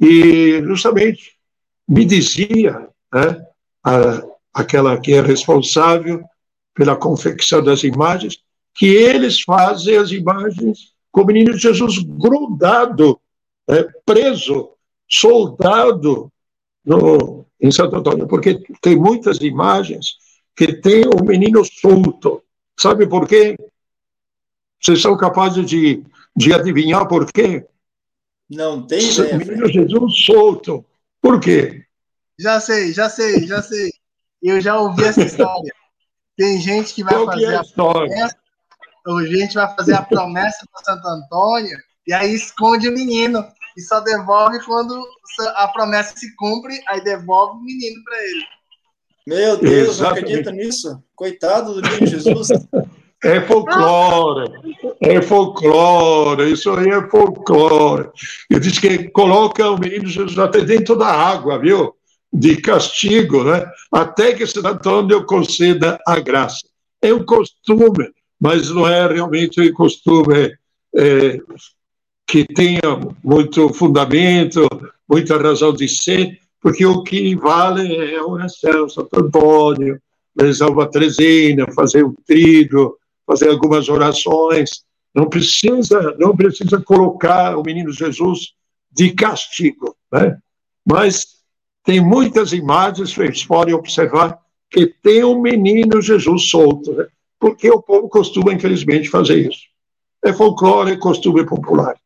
[0.00, 1.36] e justamente
[1.88, 3.44] me dizia né,
[3.84, 4.22] a,
[4.52, 6.22] aquela que é responsável
[6.74, 8.38] pela confecção das imagens,
[8.74, 13.18] que eles fazem as imagens com o menino Jesus grudado,
[13.68, 14.70] é, preso,
[15.08, 16.30] soldado
[16.84, 20.16] no, em Santo Antônio, porque tem muitas imagens
[20.56, 22.42] que tem o menino solto.
[22.78, 23.56] Sabe por quê?
[24.80, 26.04] Vocês são capazes de,
[26.36, 27.66] de adivinhar por quê?
[28.48, 29.34] Não tem ideia.
[29.34, 30.84] O menino Jesus solto.
[31.20, 31.84] Por quê?
[32.38, 33.90] Já sei, já sei, já sei.
[34.40, 35.74] Eu já ouvi essa história.
[36.36, 38.36] Tem gente que vai Qual fazer que é a, a promessa,
[39.06, 43.44] a gente vai fazer a promessa para Santo Antônio e aí esconde o menino
[43.78, 45.00] e só devolve quando
[45.54, 48.44] a promessa se cumpre, aí devolve o menino para ele.
[49.24, 51.00] Meu Deus, não acredita nisso?
[51.14, 52.48] Coitado do menino Jesus.
[53.22, 54.52] É folclore,
[55.00, 58.10] é folclore, isso aí é folclore.
[58.50, 61.94] Eu disse que coloca o menino Jesus até dentro da água, viu?
[62.32, 63.64] de castigo, né?
[63.90, 66.66] até que Santo Antônio conceda a graça.
[67.00, 70.54] É um costume, mas não é realmente um costume
[70.94, 71.38] é,
[72.28, 72.82] que tenha
[73.24, 74.68] muito fundamento,
[75.08, 79.98] muita razão de ser, porque o que vale é a oração, Santo Antônio,
[80.38, 84.84] rezar uma trezena, fazer um trigo, fazer algumas orações.
[85.14, 88.52] Não precisa, não precisa colocar o menino Jesus
[88.92, 90.36] de castigo, né?
[90.84, 91.38] Mas
[91.82, 94.38] tem muitas imagens, vocês podem observar,
[94.70, 97.06] que tem um menino Jesus solto, né?
[97.40, 99.62] porque o povo costuma, infelizmente, fazer isso.
[100.22, 101.96] É folclore, é costume popular.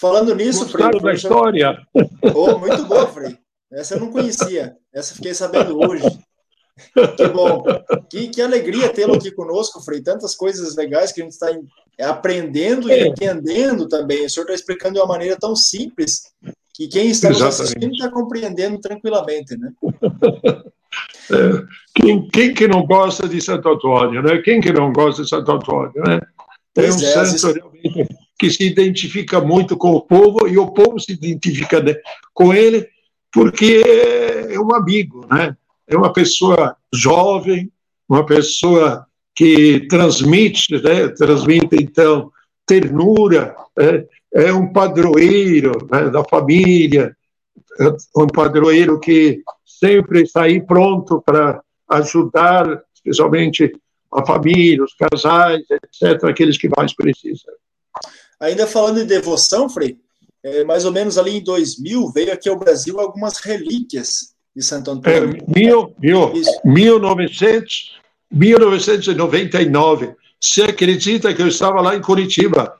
[0.00, 1.02] Falando nisso, Gostaram Frei.
[1.02, 1.86] da história?
[2.34, 3.36] Oh, muito bom, Frei.
[3.70, 4.74] Essa eu não conhecia.
[4.94, 6.04] Essa fiquei sabendo hoje.
[7.16, 7.62] Que bom.
[8.08, 10.00] Que, que alegria tê-lo aqui conosco, Frei.
[10.00, 11.48] Tantas coisas legais que a gente está
[12.00, 14.24] aprendendo e entendendo também.
[14.24, 16.32] O senhor está explicando de uma maneira tão simples
[16.72, 19.70] que quem está nos assistindo está compreendendo tranquilamente, né?
[21.32, 24.38] É, quem, quem que não gosta de Santo Antônio, né?
[24.38, 26.18] Quem que não gosta de Santo Antônio, né?
[26.76, 28.08] É um é, santo realmente
[28.40, 31.84] que se identifica muito com o povo e o povo se identifica
[32.32, 32.88] com ele
[33.30, 33.82] porque
[34.48, 35.54] é um amigo, né?
[35.86, 37.70] É uma pessoa jovem,
[38.08, 41.08] uma pessoa que transmite, né?
[41.08, 42.32] Transmite então
[42.66, 46.08] ternura, é, é um padroeiro né?
[46.08, 47.14] da família,
[48.16, 51.60] um padroeiro que sempre está aí pronto para
[51.90, 53.70] ajudar, especialmente
[54.10, 57.52] a família, os casais, etc., aqueles que mais precisam.
[58.40, 59.98] Ainda falando de devoção, Frei,
[60.42, 64.90] é, mais ou menos ali em 2000, veio aqui ao Brasil algumas relíquias de Santo
[64.90, 65.36] Antônio.
[65.36, 66.32] É, mil, mil,
[66.64, 68.00] 1900,
[68.32, 70.14] 1999.
[70.40, 72.74] Você acredita que eu estava lá em Curitiba?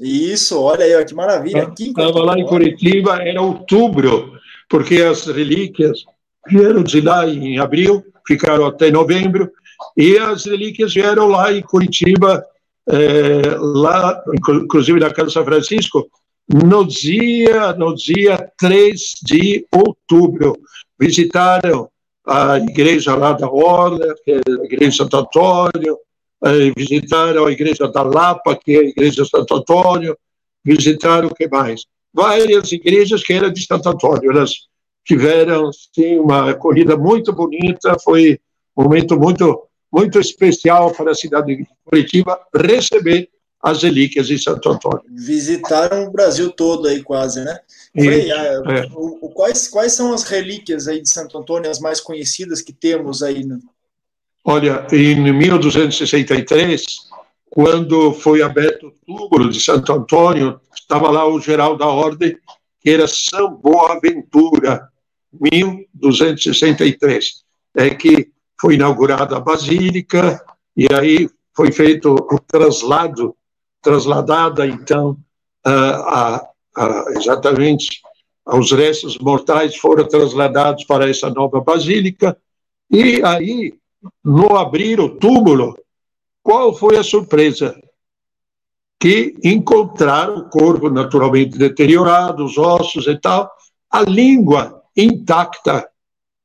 [0.00, 1.72] Isso, olha aí, que maravilha.
[1.78, 4.32] estava lá em Curitiba, era outubro,
[4.68, 6.04] porque as relíquias
[6.48, 9.52] vieram de lá em abril, ficaram até novembro,
[9.96, 12.44] e as relíquias vieram lá em Curitiba,
[12.88, 16.08] é, lá, inclusive na Casa São Francisco,
[16.48, 20.56] no dia, no dia 3 de outubro.
[20.98, 21.88] Visitaram
[22.26, 25.98] a igreja lá da Orla, que é a igreja de Santo Antônio,
[26.44, 30.16] é, visitaram a igreja da Lapa, que é a igreja de Santo Antônio,
[30.64, 31.84] visitaram o que mais?
[32.12, 34.52] Várias igrejas que eram de Santo Antônio, elas
[35.04, 38.38] tiveram, sim, uma acolhida muito bonita, foi
[38.76, 39.62] um momento muito,
[39.92, 43.28] muito especial para a cidade de Curitiba receber
[43.62, 45.02] as relíquias de Santo Antônio.
[45.10, 47.58] Visitaram o Brasil todo aí quase, né?
[47.92, 48.58] Frei, é,
[48.94, 52.72] o, o, quais, quais são as relíquias aí de Santo Antônio, as mais conhecidas que
[52.72, 53.44] temos aí?
[53.44, 53.58] Né?
[54.44, 56.84] Olha, em 1263,
[57.50, 62.38] quando foi aberto o túmulo de Santo Antônio, estava lá o geral da ordem,
[62.80, 64.88] que era São Boaventura,
[65.32, 67.44] 1263.
[67.76, 70.44] É que foi inaugurada a Basílica,
[70.76, 73.34] e aí foi feito o traslado
[73.82, 75.16] trasladada, então,
[75.64, 76.46] a,
[76.76, 78.02] a, exatamente
[78.46, 82.36] os restos mortais foram trasladados para essa nova basílica,
[82.90, 83.72] e aí,
[84.24, 85.78] no abrir o túmulo,
[86.42, 87.80] qual foi a surpresa?
[88.98, 93.50] Que encontraram o corpo naturalmente deteriorado, os ossos e tal,
[93.90, 95.88] a língua intacta,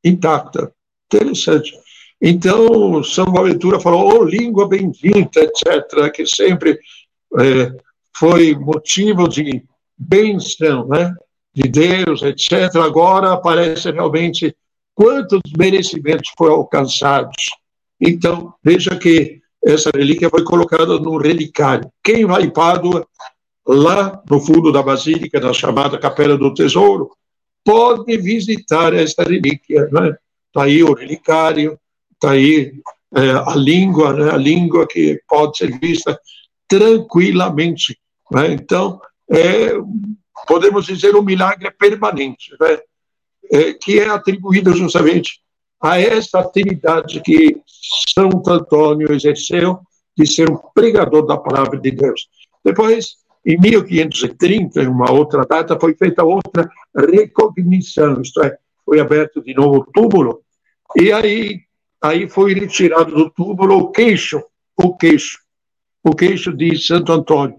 [0.04, 0.72] intacta.
[1.08, 1.74] Interessante.
[2.22, 6.80] Então, São Boaventura falou, oh, língua bendita, etc., que sempre
[7.40, 7.72] é,
[8.18, 9.64] foi motivo de
[9.98, 11.14] bênção né,
[11.54, 14.56] de Deus, etc., agora aparece realmente
[14.94, 17.36] quantos merecimentos foram alcançados.
[18.00, 21.90] Então, veja que essa relíquia foi colocada no relicário.
[22.04, 23.06] Quem vai em Pádua,
[23.68, 27.12] lá no fundo da Basílica, na chamada Capela do Tesouro,
[27.64, 29.86] pode visitar essa relíquia.
[29.86, 30.16] Está né?
[30.54, 31.78] Tá aí o relicário,
[32.26, 32.74] está aí
[33.16, 34.32] é, a língua, né?
[34.32, 36.20] a língua que pode ser vista
[36.68, 37.98] tranquilamente.
[38.32, 38.54] Né?
[38.54, 39.00] Então,
[39.30, 39.72] é,
[40.48, 42.80] podemos dizer, um milagre permanente, né?
[43.52, 45.40] é, que é atribuído justamente
[45.82, 47.62] a essa atividade que
[48.14, 49.80] Santo Antônio exerceu
[50.18, 52.28] de ser um pregador da palavra de Deus.
[52.64, 59.44] Depois, em 1530, em uma outra data, foi feita outra recognição, isto é, foi aberto
[59.44, 60.42] de novo o túmulo,
[60.98, 61.62] e aí,
[62.02, 64.44] aí foi retirado do túmulo o queixo,
[64.76, 65.46] o queixo
[66.06, 67.58] o queixo de Santo Antônio,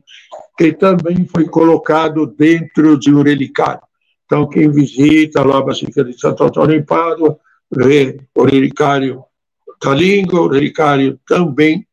[0.57, 3.83] que também foi colocado dentro de um relicário.
[4.25, 9.25] Então, quem visita lá a Basílica de Santo Antônio em Pádua, vê o relicário
[9.83, 11.85] da língua, o relicário também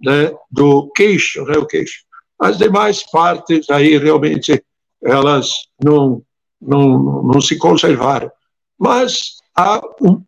[0.00, 2.04] né, do queixo, né, o queixo.
[2.38, 4.64] As demais partes aí realmente
[5.04, 5.50] elas
[5.82, 6.22] não,
[6.60, 8.30] não, não se conservaram.
[8.78, 10.22] Mas há um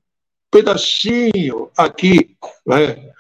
[0.50, 2.36] pedacinho aqui
[2.66, 3.10] né,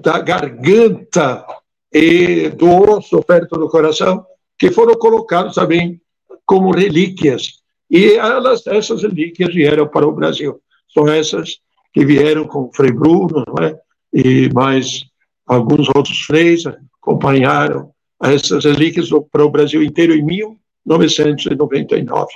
[0.00, 1.46] da garganta
[1.92, 4.24] e do osso perto do coração,
[4.58, 6.00] que foram colocados também
[6.44, 7.60] como relíquias.
[7.90, 10.60] E elas, essas relíquias vieram para o Brasil.
[10.92, 11.58] São essas
[11.92, 13.76] que vieram com Frei Bruno, é?
[14.12, 15.04] e mais
[15.46, 16.64] alguns outros freis
[17.00, 17.90] acompanharam
[18.22, 22.28] essas relíquias para o Brasil inteiro em 1999.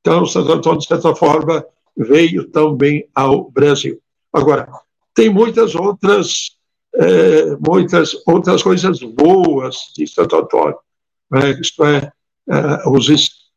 [0.00, 1.64] Então, Santo Antônio, de certa forma,
[1.96, 4.00] veio também ao Brasil.
[4.32, 4.68] Agora,
[5.14, 6.58] tem muitas outras
[6.94, 10.78] é, muitas outras coisas boas de Santo Antônio.
[11.30, 11.50] Né?
[11.60, 12.12] Isto é,
[12.48, 13.08] uh, os,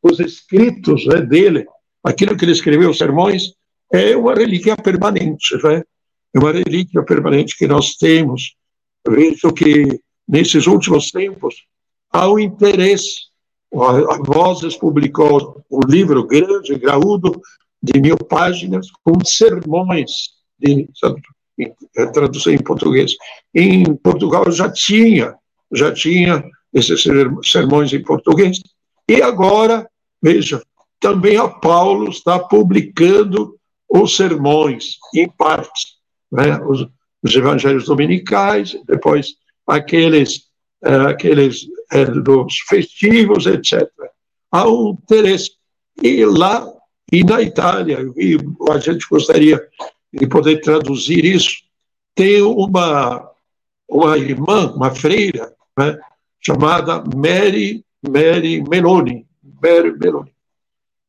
[0.02, 1.66] os escritos né, dele,
[2.04, 3.54] aquilo que ele escreveu, os sermões,
[3.92, 5.84] é uma relíquia permanente, né?
[6.34, 8.56] é uma relíquia permanente que nós temos.
[9.08, 11.56] Vejo que nesses últimos tempos
[12.12, 13.34] há um interesse.
[13.74, 17.42] A Vozes publicou um livro grande, graúdo,
[17.84, 20.88] de mil páginas, com sermões, de,
[22.14, 23.14] tradução em português.
[23.54, 25.36] Em Portugal já tinha,
[25.72, 27.04] já tinha esses
[27.44, 28.62] sermões em português.
[29.08, 29.88] E agora,
[30.22, 30.64] veja,
[31.00, 33.60] também a Paulo está publicando
[33.90, 35.98] os sermões, em parte,
[36.32, 36.58] né?
[36.62, 36.88] os,
[37.22, 39.36] os evangelhos dominicais, depois
[39.68, 40.46] aqueles,
[40.84, 43.88] é, aqueles é, dos festivos, etc.
[44.52, 45.52] Há um interesse.
[46.02, 46.66] E lá,
[47.14, 48.36] e na Itália, e
[48.72, 49.64] a gente gostaria
[50.12, 51.58] de poder traduzir isso,
[52.16, 53.30] tem uma,
[53.88, 56.00] uma irmã, uma freira, né?
[56.42, 59.28] chamada Mary, Mary Meloni.
[59.62, 60.34] Mary Meloni.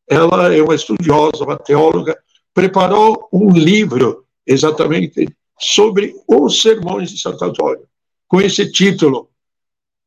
[0.06, 2.18] Ela é uma estudiosa, uma teóloga,
[2.52, 7.88] preparou um livro exatamente sobre os sermões de Santo Antônio,
[8.28, 9.30] com esse título,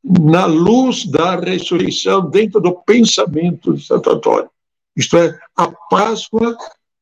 [0.03, 4.51] Na Luz da Ressurreição, dentro do pensamento de Santo Antônio.
[4.97, 6.57] Isto é, a Páscoa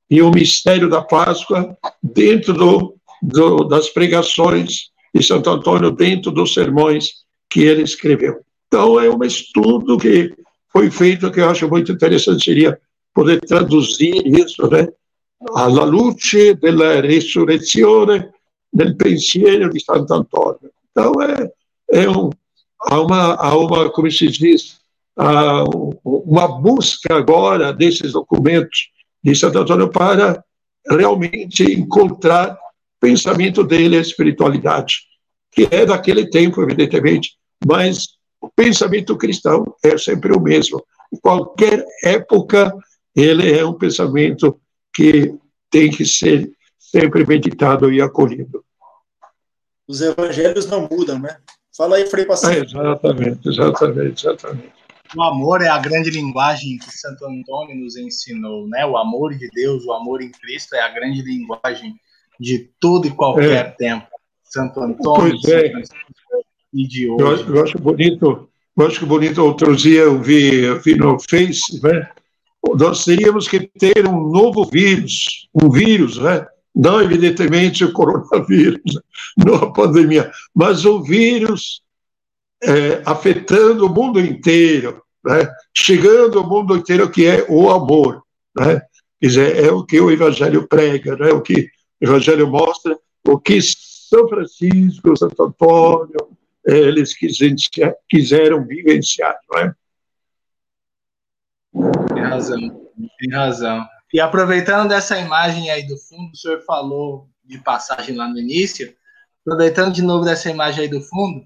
[0.10, 6.54] e o mistério da Páscoa dentro do, do, das pregações de Santo Antônio, dentro dos
[6.54, 8.42] sermões que ele escreveu.
[8.68, 10.36] Então, é um estudo que
[10.72, 12.78] foi feito que eu acho muito interessante, seria
[13.14, 14.90] poder traduzir isso, né?
[15.54, 18.34] alla luce della risurrezione
[18.70, 20.72] del pensiero di Sant'Antonio.
[20.92, 21.52] Então, é,
[21.92, 22.30] é um,
[22.82, 24.80] há, uma, há uma, como se diz,
[25.18, 28.90] uma busca agora desses documentos
[29.24, 30.44] de Santo Antônio para
[30.90, 34.98] realmente encontrar o pensamento dele, a espiritualidade,
[35.52, 38.10] que é daquele tempo, evidentemente, mas
[38.42, 40.84] o pensamento cristão é sempre o mesmo.
[41.12, 42.74] Em qualquer época,
[43.16, 44.60] ele é um pensamento
[44.94, 45.34] que
[45.70, 48.64] tem que ser sempre meditado e acolhido.
[49.88, 51.38] Os evangelhos não mudam, né?
[51.76, 52.54] Fala aí, Frei Pastor.
[52.54, 54.85] É, exatamente, exatamente, exatamente.
[55.16, 58.86] O amor é a grande linguagem que Santo Antônio nos ensinou, né?
[58.86, 61.96] O amor de Deus, o amor em Cristo é a grande linguagem
[62.40, 63.70] de todo e qualquer é.
[63.72, 64.08] tempo.
[64.44, 65.72] Santo Antônio, pois é.
[66.74, 67.22] e de hoje.
[67.22, 71.18] Eu acho, eu acho bonito, eu acho bonito, outro dia eu vi, eu vi no
[71.20, 72.10] Face, né?
[72.74, 76.46] nós teríamos que ter um novo vírus, um vírus, né?
[76.76, 79.00] não evidentemente o coronavírus,
[79.38, 81.82] não a pandemia, mas o vírus
[82.66, 85.48] é, afetando o mundo inteiro, né?
[85.74, 88.24] chegando ao mundo inteiro, que é o amor.
[88.56, 88.82] Né?
[89.20, 91.30] Quer dizer, é o que o Evangelho prega, né?
[91.30, 91.70] o que
[92.02, 92.98] o Evangelho mostra,
[93.28, 96.36] o que São Francisco, Santo Antônio,
[96.66, 97.16] eles
[98.10, 99.36] quiseram vivenciar.
[99.52, 99.76] Não é?
[102.14, 102.60] Tem razão,
[103.20, 103.86] tem razão.
[104.14, 108.96] E aproveitando dessa imagem aí do fundo, o senhor falou de passagem lá no início,
[109.46, 111.46] aproveitando de novo dessa imagem aí do fundo,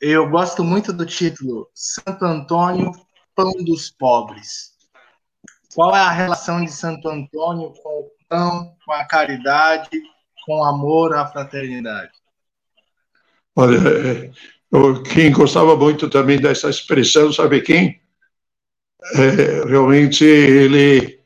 [0.00, 2.92] eu gosto muito do título Santo Antônio,
[3.34, 4.74] Pão dos Pobres.
[5.74, 9.90] Qual é a relação de Santo Antônio com o pão, com a caridade,
[10.46, 12.12] com o amor à fraternidade?
[13.56, 14.30] Olha, é,
[15.12, 18.00] quem gostava muito também dessa expressão, sabe quem?
[19.12, 21.18] é, realmente ele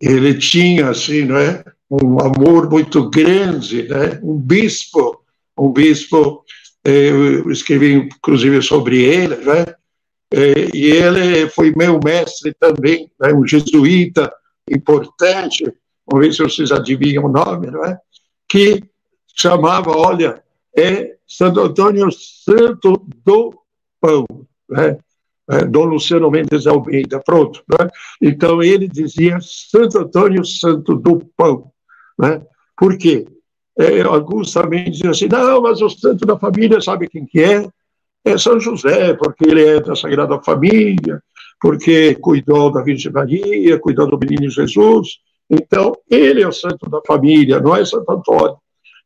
[0.00, 4.18] ele tinha assim, não é, um amor muito grande, né?
[4.22, 5.22] Um bispo,
[5.58, 6.42] um bispo,
[6.84, 9.64] eu escrevi inclusive sobre ele, né?
[10.32, 13.32] É, e ele foi meu mestre também, né?
[13.32, 14.32] um jesuíta
[14.70, 15.64] importante,
[16.06, 17.98] vamos ver se vocês adivinham o nome, não é?
[18.48, 18.80] Que
[19.34, 20.40] chamava, olha,
[20.76, 23.60] é Santo Antônio Santo do
[24.00, 24.24] Pão,
[24.68, 24.96] né?
[25.50, 27.62] é, Dom Luciano Mendes Almeida, pronto.
[27.68, 27.88] Né?
[28.22, 31.72] Então ele dizia Santo Antônio Santo do Pão.
[32.18, 32.40] Né?
[32.76, 33.26] Por quê?
[33.80, 37.66] É, alguns também diziam assim, não, mas o santo da família sabe quem que é?
[38.22, 41.22] É São José, porque ele é da Sagrada Família,
[41.58, 45.08] porque cuidou da Virgem Maria, cuidou do menino Jesus.
[45.48, 48.58] Então, ele é o santo da família, não é Santo Antônio.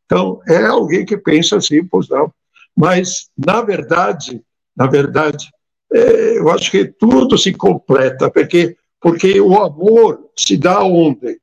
[0.05, 2.33] Então, é alguém que pensa assim, pois não.
[2.77, 4.43] Mas, na verdade,
[4.77, 5.49] na verdade,
[5.93, 11.39] é, eu acho que tudo se completa, porque, porque o amor se dá onde?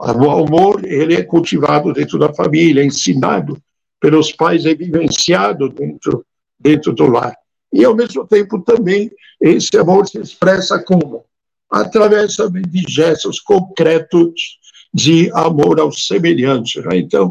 [0.00, 3.60] O amor ele é cultivado dentro da família, ensinado
[4.00, 6.24] pelos pais, é vivenciado dentro,
[6.58, 7.36] dentro do lar.
[7.72, 9.10] E, ao mesmo tempo, também,
[9.40, 11.24] esse amor se expressa como?
[11.70, 14.58] Através também de gestos concretos
[14.92, 16.80] de amor ao semelhante.
[16.80, 16.96] Né?
[16.96, 17.30] Então,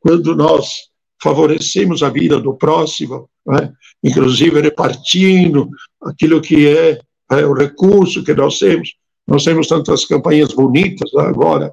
[0.00, 0.88] quando nós
[1.22, 3.72] favorecemos a vida do próximo, né?
[4.02, 5.68] inclusive repartindo
[6.00, 7.00] aquilo que é
[7.30, 8.94] é, o recurso que nós temos.
[9.26, 11.72] Nós temos tantas campanhas bonitas agora,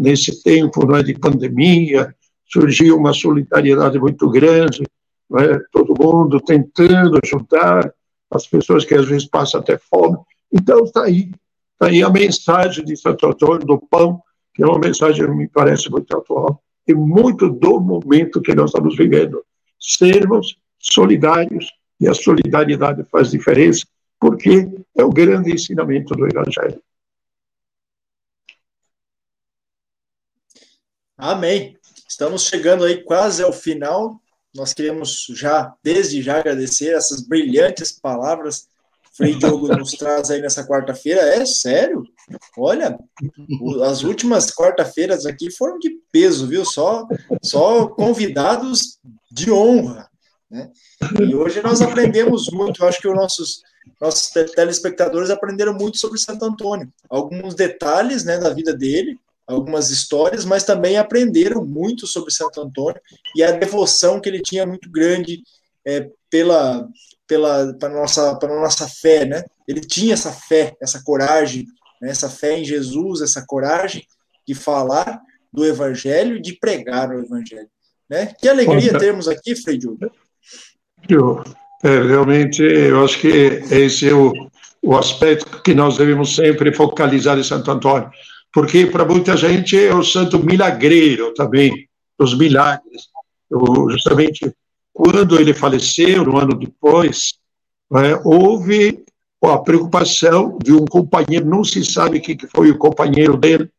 [0.00, 2.14] nesse tempo não é, de pandemia,
[2.50, 4.82] surgiu uma solidariedade muito grande,
[5.38, 7.92] é, todo mundo tentando ajudar
[8.30, 10.16] as pessoas que às vezes passam até fome.
[10.50, 11.30] Então, está aí,
[11.72, 14.22] está aí a mensagem de Santo Antônio do Pão,
[14.54, 18.70] que é uma mensagem que me parece muito atual e muito do momento que nós
[18.70, 19.44] estamos vivendo.
[19.78, 21.70] Sermos solidários,
[22.00, 23.86] e a solidariedade faz diferença,
[24.18, 24.66] porque
[24.96, 26.80] é o grande ensinamento do Evangelho.
[31.20, 31.76] Amém.
[32.08, 34.18] Estamos chegando aí quase ao final.
[34.54, 38.60] Nós queremos já, desde já, agradecer essas brilhantes palavras
[39.04, 41.20] que Frei Diogo nos traz aí nessa quarta-feira.
[41.20, 42.02] É sério?
[42.56, 42.98] Olha,
[43.84, 46.64] as últimas quarta-feiras aqui foram de peso, viu?
[46.64, 47.06] Só,
[47.42, 48.98] só convidados
[49.30, 50.08] de honra.
[50.50, 50.70] Né?
[51.20, 52.82] E hoje nós aprendemos muito.
[52.82, 53.62] Eu acho que os nossos,
[54.00, 56.90] nossos telespectadores aprenderam muito sobre Santo Antônio.
[57.10, 59.18] Alguns detalhes né, da vida dele,
[59.50, 63.00] algumas histórias, mas também aprenderam muito sobre Santo Antônio
[63.34, 65.42] e a devoção que ele tinha muito grande
[65.86, 66.88] é, pela
[67.26, 69.44] pela para nossa para nossa fé, né?
[69.66, 71.66] Ele tinha essa fé, essa coragem,
[72.00, 72.10] né?
[72.10, 74.04] essa fé em Jesus, essa coragem
[74.46, 75.20] de falar
[75.52, 77.68] do Evangelho e de pregar o Evangelho,
[78.08, 78.34] né?
[78.38, 79.78] Que alegria termos aqui, Frei
[81.08, 81.44] Eu,
[81.84, 84.32] é, realmente, eu acho que esse é o,
[84.82, 88.10] o aspecto que nós devemos sempre focalizar em Santo Antônio
[88.52, 93.08] porque para muita gente é o santo milagreiro também, os milagres.
[93.50, 94.52] Eu, justamente
[94.92, 97.34] quando ele faleceu, no ano depois,
[97.94, 99.02] é, houve
[99.42, 103.70] a preocupação de um companheiro, não se sabe o que foi o companheiro dele,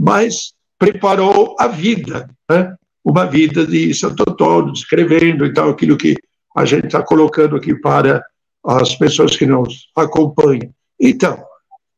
[0.00, 2.74] mas preparou a vida, né?
[3.04, 6.16] uma vida de Santo Antônio, descrevendo então aquilo que
[6.56, 8.24] a gente está colocando aqui para
[8.64, 10.72] as pessoas que nos acompanham.
[10.98, 11.42] Então,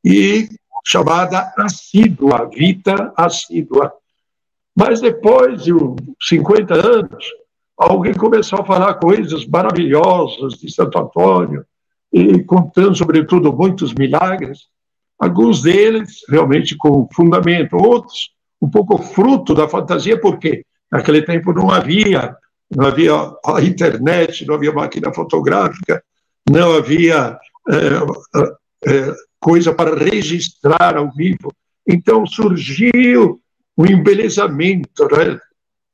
[0.04, 0.48] e
[0.84, 3.92] chamada assídua, vita assídua.
[4.76, 5.72] Mas depois de
[6.28, 7.24] 50 anos,
[7.76, 11.64] alguém começou a falar coisas maravilhosas de Santo Antônio,
[12.12, 14.68] e contando, sobretudo, muitos milagres,
[15.18, 18.30] alguns deles realmente com fundamento, outros
[18.62, 22.36] um pouco fruto da fantasia, porque naquele tempo não havia,
[22.74, 23.12] não havia
[23.44, 26.02] a internet, não havia máquina fotográfica,
[26.48, 27.36] não havia
[28.86, 29.14] é,
[29.44, 31.52] coisa para registrar ao vivo.
[31.86, 33.38] Então surgiu
[33.76, 35.38] o embelezamento né,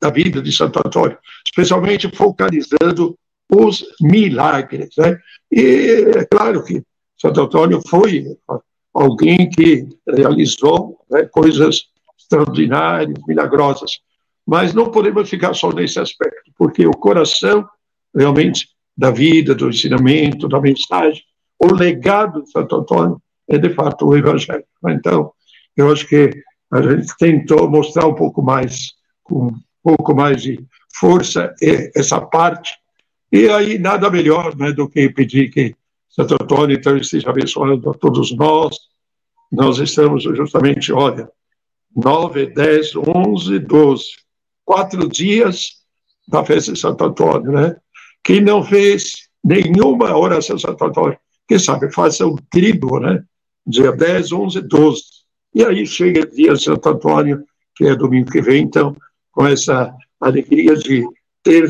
[0.00, 3.18] da vida de Santo Antônio, especialmente focalizando
[3.52, 4.90] os milagres.
[4.96, 5.18] Né?
[5.50, 6.80] E é claro que
[7.20, 8.24] Santo Antônio foi
[8.94, 11.86] alguém que realizou né, coisas
[12.20, 13.98] extraordinárias, milagrosas,
[14.46, 17.68] mas não podemos ficar só nesse aspecto, porque o coração
[18.14, 21.24] realmente da vida, do ensinamento, da mensagem,
[21.58, 23.20] o legado de Santo Antônio
[23.50, 24.64] é de fato o Evangelho.
[24.88, 25.32] Então,
[25.76, 26.30] eu acho que
[26.72, 30.64] a gente tentou mostrar um pouco mais, com um pouco mais de
[30.94, 31.52] força,
[31.94, 32.72] essa parte.
[33.32, 35.74] E aí, nada melhor né, do que pedir que
[36.08, 38.76] Santo Antônio então, esteja abençoando a todos nós.
[39.50, 41.28] Nós estamos justamente, olha,
[41.94, 44.04] 9, 10, 11, 12,
[44.64, 45.80] quatro dias
[46.28, 47.76] da festa de Santo Antônio, né?
[48.22, 51.18] Quem não fez nenhuma oração Santo Antônio,
[51.48, 53.24] quem sabe faça um tribo, né?
[53.70, 55.02] Dia 10, 11, 12.
[55.54, 57.44] E aí chega dia Santo Antônio,
[57.74, 58.94] que é domingo que vem, então,
[59.32, 61.04] com essa alegria de
[61.42, 61.68] ter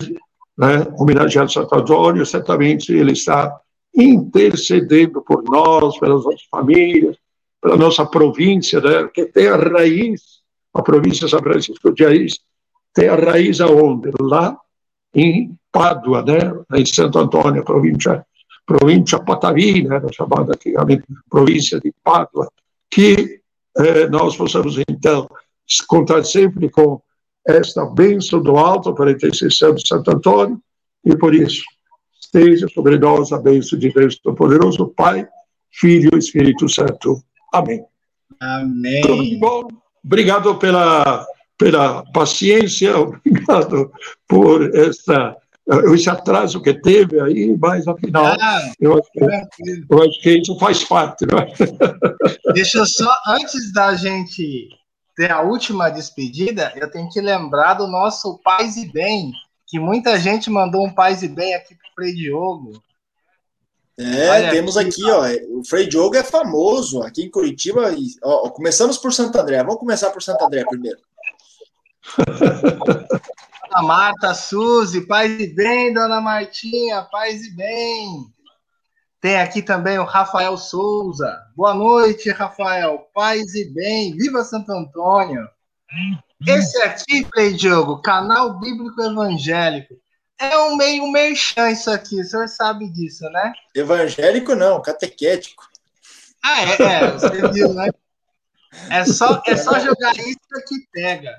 [0.59, 3.57] né, homenageado Santo Antônio, certamente ele está
[3.95, 7.17] intercedendo por nós, pelas nossas famílias,
[7.61, 10.41] pela nossa província, né, que tem a raiz,
[10.75, 12.41] a província de São Francisco de Assis,
[12.95, 14.11] tem a raiz aonde?
[14.21, 14.57] Lá
[15.15, 18.25] em Pádua, né, em Santo Antônio, província
[18.71, 22.49] província Patavina, era chamada antigamente província de Pádua,
[22.89, 23.41] que
[23.77, 25.29] eh, nós possamos, então,
[25.89, 27.03] contar sempre com
[27.47, 30.61] esta bênção do alto para a intercessão de Santo Antônio,
[31.05, 31.65] e por isso
[32.21, 35.27] esteja sobre nós a bênção de Deus Todo-Poderoso, Pai,
[35.73, 37.21] Filho e Espírito Santo.
[37.53, 37.85] Amém.
[38.39, 39.03] Amém.
[39.03, 39.67] Tudo de bom.
[40.05, 41.27] Obrigado pela,
[41.59, 43.91] pela paciência, obrigado
[44.29, 45.37] por esta
[45.95, 49.25] esse atraso que teve aí, mas afinal, ah, eu, acho que,
[49.89, 51.25] eu, acho que, isso faz parte.
[51.27, 51.47] Né?
[52.55, 54.69] Deixa eu só, antes da gente
[55.17, 59.33] ter a última despedida, eu tenho que lembrar do nosso Paz e Bem,
[59.67, 62.83] que muita gente mandou um Paz e Bem aqui para o Frei Diogo.
[63.99, 67.93] É, Olha temos aqui, ó, o Frei Diogo é famoso aqui em Curitiba.
[67.93, 69.59] E, ó, começamos por Santo André.
[69.63, 70.99] Vamos começar por Santo André primeiro.
[73.71, 78.27] Dona Marta, Suzy, paz e bem, dona Martinha, paz e bem.
[79.21, 81.41] Tem aqui também o Rafael Souza.
[81.55, 83.09] Boa noite, Rafael.
[83.15, 84.17] Paz e bem.
[84.17, 85.49] Viva Santo Antônio.
[86.45, 89.95] Esse aqui, Play Diogo, canal bíblico evangélico.
[90.37, 93.53] É um meio merchan isso aqui, o senhor sabe disso, né?
[93.75, 95.63] Evangélico não, catequético.
[96.43, 97.89] Ah, é, é você viu, né?
[98.91, 101.37] É só, é só jogar isso que pega.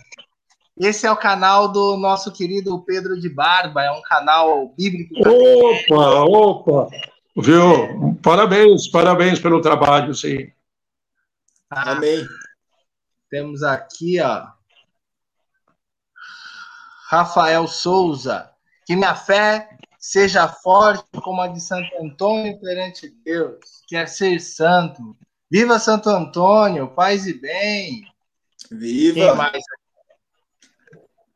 [0.78, 5.14] Esse é o canal do nosso querido Pedro de Barba, é um canal bíblico.
[5.20, 6.90] Opa, opa!
[7.38, 8.18] Viu?
[8.22, 10.52] Parabéns, parabéns pelo trabalho, sim.
[11.70, 12.26] Ah, Amém.
[13.30, 14.46] Temos aqui, ó.
[17.10, 18.50] Rafael Souza.
[18.86, 23.60] Que minha fé seja forte como a de Santo Antônio perante Deus.
[23.88, 25.16] Quer ser santo.
[25.50, 28.04] Viva Santo Antônio, paz e bem.
[28.72, 29.14] Viva.
[29.14, 29.64] Quem mais?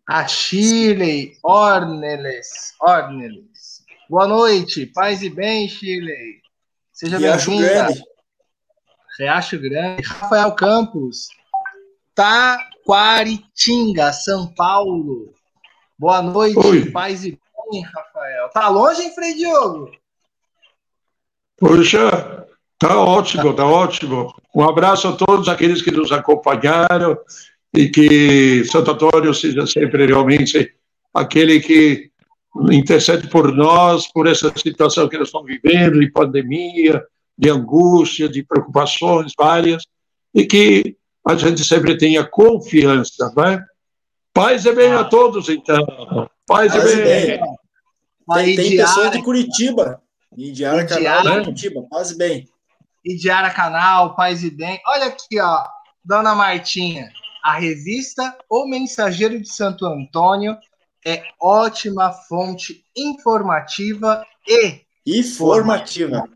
[0.08, 2.76] A Shirley Orneles.
[2.80, 3.84] Orneles.
[4.08, 6.44] Boa noite, paz e bem, Shirley.
[6.94, 7.88] Seja bem-vinda.
[9.18, 10.04] Riacho Grande.
[10.04, 11.30] Rafael Campos.
[12.14, 15.34] Taquaritinga, São Paulo.
[15.98, 16.92] Boa noite, Oi.
[16.92, 17.40] paz e
[17.72, 18.50] bem, Rafael.
[18.50, 19.90] Tá longe, hein, Frei Diogo?
[21.58, 22.46] Poxa,
[22.78, 24.36] tá ótimo, tá ótimo.
[24.54, 27.18] Um abraço a todos aqueles que nos acompanharam
[27.76, 30.74] e que Santo Antônio seja sempre realmente
[31.14, 32.10] aquele que
[32.72, 37.04] intercede por nós, por essa situação que nós estamos vivendo, de pandemia,
[37.38, 39.84] de angústia, de preocupações várias,
[40.34, 40.96] e que
[41.28, 43.64] a gente sempre tenha confiança, né?
[44.34, 45.86] Paz e bem a todos, então.
[46.48, 47.06] Paz, Paz e bem.
[47.06, 47.40] bem.
[48.34, 50.02] Tem, tem pessoas de Curitiba.
[50.38, 51.88] Indiara Canal de Curitiba.
[51.90, 52.50] Paz e bem.
[53.06, 54.80] Indiara Canal, Paz e bem.
[54.88, 55.64] Olha aqui, ó.
[56.04, 57.10] Dona Martinha.
[57.46, 60.58] A revista O Mensageiro de Santo Antônio
[61.06, 66.28] é ótima fonte informativa e informativa.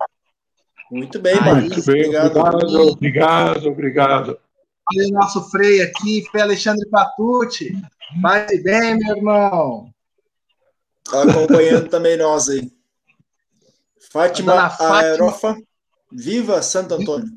[0.92, 1.88] Muito bem, Marcos.
[1.88, 4.40] Obrigado, obrigado, obrigado, obrigado.
[4.96, 7.74] Olha o nosso freio aqui, Fê Alexandre Patucci.
[8.22, 9.92] Vai bem, meu irmão.
[11.10, 12.72] Tá acompanhando também nós aí.
[14.12, 15.58] Fátima Aerofa.
[16.12, 17.30] Viva Santo Antônio.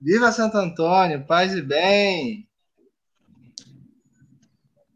[0.00, 2.48] Viva Santo Antônio, paz e bem.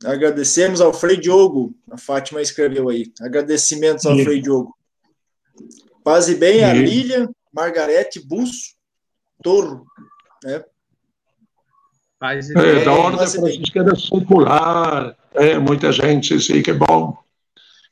[0.05, 1.75] Agradecemos ao Frei Diogo.
[1.91, 3.12] A Fátima escreveu aí.
[3.20, 4.25] Agradecimentos ao Sim.
[4.25, 4.77] Frei Diogo.
[6.05, 8.75] Paz e bem, a Lília Margarete Busso
[9.43, 9.85] Torro.
[10.45, 10.65] Né?
[12.19, 12.81] Paz e bem.
[12.81, 15.16] É, da Ordem Franciscana Secular.
[15.35, 17.16] É, muita gente, sim, que bom.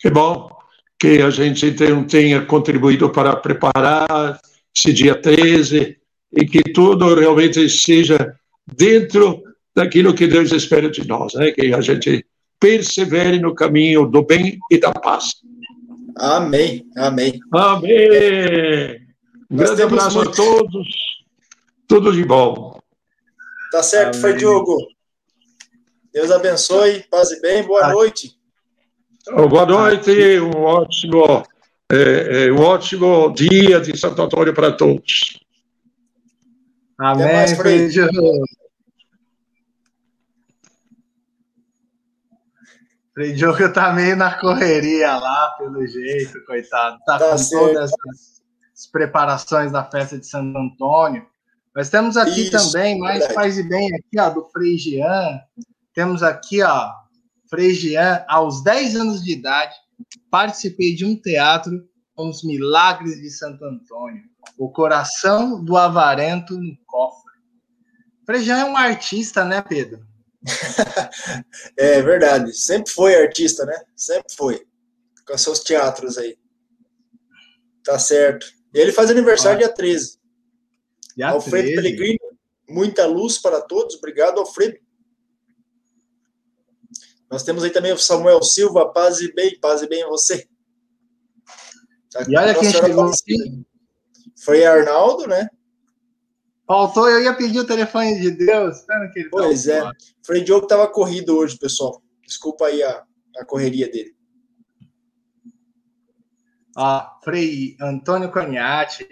[0.01, 0.57] Que bom
[0.99, 1.75] que a gente
[2.09, 4.41] tenha contribuído para preparar
[4.75, 5.99] esse dia 13
[6.33, 8.35] e que tudo realmente seja
[8.67, 9.43] dentro
[9.77, 11.53] daquilo que Deus espera de nós, né?
[11.53, 12.25] que a gente
[12.59, 15.35] persevere no caminho do bem e da paz.
[16.17, 17.39] Amém, amém.
[17.53, 19.07] Amém.
[19.51, 20.31] Um grande abraço muito...
[20.31, 20.89] a todos,
[21.87, 22.81] tudo de bom.
[23.71, 24.21] Tá certo, amém.
[24.23, 24.79] foi Diogo.
[26.11, 28.35] Deus abençoe, paz e bem, boa noite.
[29.29, 31.45] Oh, boa noite, um ótimo,
[31.93, 35.39] é, é, um ótimo dia de Santo Antônio para todos.
[36.99, 37.91] Amém, mais, Frei.
[37.91, 38.07] Frei
[43.17, 46.99] Diogo tá meio na correria lá, pelo jeito, coitado.
[47.07, 47.67] Tá, tá com certo.
[47.67, 47.91] todas
[48.75, 51.27] as preparações da festa de Santo Antônio.
[51.75, 53.35] Nós temos aqui Isso, também, mais verdade.
[53.35, 55.41] faz e bem aqui, ó, do Frei Jean.
[55.95, 56.93] Temos aqui, ó,
[57.49, 59.75] Frei Jean, aos 10 anos de idade,
[60.31, 64.25] participei de um teatro com os milagres de Santo Antônio.
[64.59, 67.33] O coração do avarento no cofre.
[68.27, 70.05] Frei Jean é um artista, né, Pedro?
[71.77, 72.57] é verdade.
[72.57, 73.85] Sempre foi artista, né?
[73.95, 74.67] Sempre foi.
[75.27, 76.39] Com seus teatros aí.
[77.83, 78.47] Tá certo.
[78.73, 80.19] Ele faz aniversário dia 13.
[81.17, 81.75] Dia Alfredo 13.
[81.75, 83.97] Pellegrino, muita luz para todos.
[83.97, 84.79] Obrigado, Alfredo.
[87.31, 90.47] Nós temos aí também o Samuel Silva, paz e bem, paz e bem a você.
[92.11, 93.65] Tá e olha quem chegou aqui.
[94.37, 95.49] Foi Arnaldo, né?
[96.67, 98.85] Faltou, eu ia pedir o telefone de Deus.
[99.13, 99.89] Que ele pois é.
[100.25, 102.03] Frei Diogo estava corrido hoje, pessoal.
[102.27, 103.05] Desculpa aí a,
[103.39, 104.17] a correria dele.
[106.77, 109.07] Ah, Frei Antônio Caniati.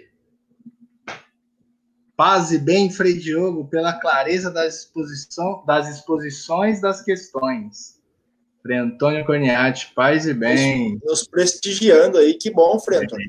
[2.17, 8.01] Paz e bem, Frei Diogo, pela clareza das, exposição, das exposições das questões.
[8.61, 10.93] Frei Antônio Caniati, paz e bem.
[10.95, 13.27] Nos, nos prestigiando aí, que bom, Frei Antônio.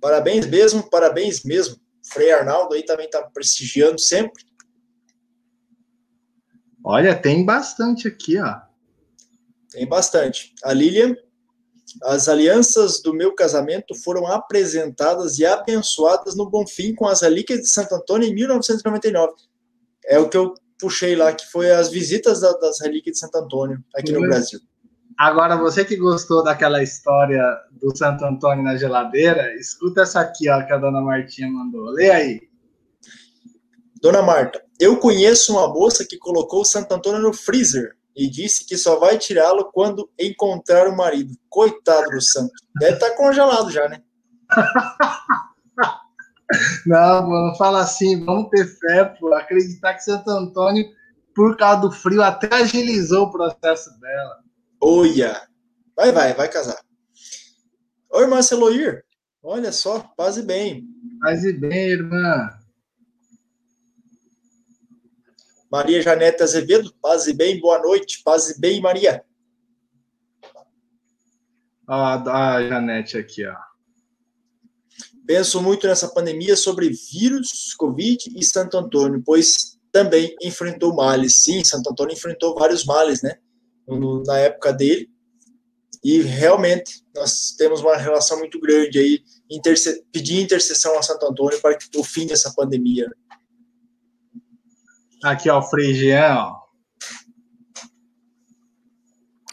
[0.00, 1.79] Parabéns mesmo, parabéns mesmo.
[2.12, 4.44] Frei Arnaldo aí também está prestigiando sempre.
[6.84, 8.60] Olha, tem bastante aqui, ó.
[9.70, 10.54] Tem bastante.
[10.64, 11.14] A Lilian,
[12.04, 17.68] As alianças do meu casamento foram apresentadas e abençoadas no Bonfim com as relíquias de
[17.68, 19.34] Santo Antônio em 1999.
[20.04, 23.36] É o que eu puxei lá, que foi as visitas da, das relíquias de Santo
[23.36, 24.60] Antônio aqui no Brasil.
[25.20, 30.64] Agora, você que gostou daquela história do Santo Antônio na geladeira, escuta essa aqui, ó,
[30.64, 31.90] que a dona Martinha mandou.
[31.90, 32.40] Lê aí.
[34.00, 38.64] Dona Marta, eu conheço uma moça que colocou o Santo Antônio no freezer e disse
[38.64, 41.36] que só vai tirá-lo quando encontrar o marido.
[41.50, 42.54] Coitado do santo.
[42.78, 44.00] Deve estar tá congelado já, né?
[46.86, 48.24] não, pô, não fala assim.
[48.24, 49.34] Vamos ter fé, pô.
[49.34, 50.86] Acreditar que Santo Antônio,
[51.34, 54.48] por causa do frio, até agilizou o processo dela.
[54.80, 55.46] Olha!
[55.94, 56.82] Vai, vai, vai casar.
[58.12, 59.04] Oi, irmã Celoir.
[59.42, 60.86] Olha só, paz e bem.
[61.20, 62.48] Paz e bem, irmã.
[65.70, 68.22] Maria Janete Azevedo, paz e bem, boa noite.
[68.24, 69.24] Paz e bem, Maria.
[71.86, 73.56] Ah, a Janete aqui, ó.
[75.26, 81.40] Penso muito nessa pandemia sobre vírus, Covid e Santo Antônio, pois também enfrentou males.
[81.40, 83.38] Sim, Santo Antônio enfrentou vários males, né?
[83.98, 85.10] No, na época dele.
[86.02, 91.60] E realmente nós temos uma relação muito grande aí, interse pedir intercessão a Santo Antônio
[91.60, 93.10] para o fim dessa pandemia.
[95.22, 96.60] Aqui, ó, o Frei Jean, ó.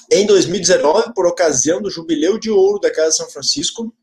[0.09, 3.93] Em 2019, por ocasião do Jubileu de Ouro da Casa de São Francisco,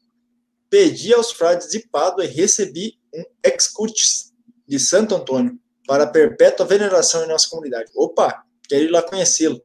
[0.68, 4.32] pedi aos frades de Pádua e recebi um excursus
[4.68, 7.90] de Santo Antônio para perpétua veneração em nossa comunidade.
[7.94, 9.62] Opa, quero ir lá conhecê-lo.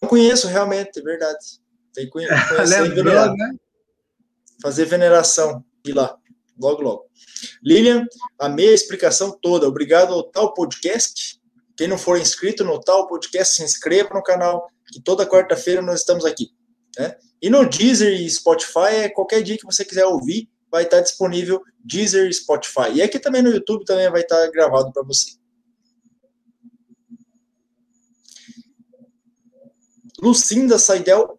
[0.00, 1.60] Não conheço realmente, é verdade.
[1.92, 3.56] Tem que conhecer Lembrou, né?
[4.62, 6.16] Fazer veneração de lá,
[6.58, 7.04] logo, logo.
[7.62, 8.06] Lilian,
[8.38, 9.68] amei a explicação toda.
[9.68, 11.40] Obrigado ao tal podcast.
[11.76, 16.00] Quem não for inscrito no tal podcast, se inscreva no canal, que toda quarta-feira nós
[16.00, 16.50] estamos aqui.
[16.98, 17.16] Né?
[17.42, 21.62] E no Deezer e Spotify, é qualquer dia que você quiser ouvir, vai estar disponível
[21.84, 22.92] Deezer e Spotify.
[22.94, 25.32] E aqui também no YouTube também vai estar gravado para você.
[30.22, 31.38] Lucinda Saidel,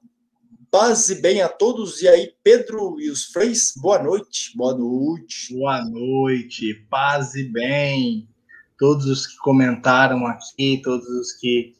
[0.69, 2.01] paz e bem a todos.
[2.01, 4.51] E aí, Pedro e os Freis, boa noite.
[4.55, 5.53] Boa noite.
[5.53, 8.27] Boa noite, paz e bem.
[8.77, 11.73] Todos os que comentaram aqui, todos os que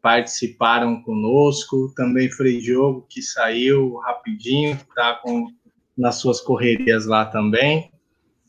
[0.00, 5.20] participaram conosco, também Frei Diogo, que saiu rapidinho, está
[5.96, 7.92] nas suas correrias lá também.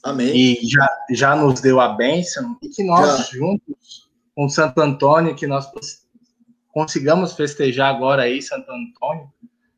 [0.02, 0.34] Amém.
[0.34, 3.38] E já, já nos deu a bênção, e que nós já.
[3.38, 5.70] juntos, com Santo Antônio, que nós
[6.72, 9.32] consigamos festejar agora aí Santo Antônio,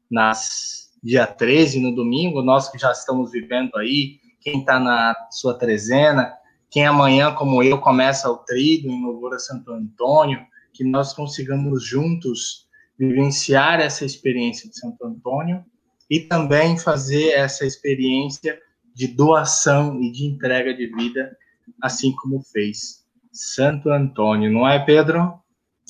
[0.09, 5.53] nas dia 13, no domingo, nós que já estamos vivendo aí, quem está na sua
[5.53, 6.33] trezena,
[6.69, 11.83] quem amanhã, como eu, começa o trido em louvor a Santo Antônio, que nós consigamos
[11.85, 15.65] juntos vivenciar essa experiência de Santo Antônio
[16.09, 18.59] e também fazer essa experiência
[18.93, 21.35] de doação e de entrega de vida,
[21.81, 25.41] assim como fez Santo Antônio, não é, Pedro?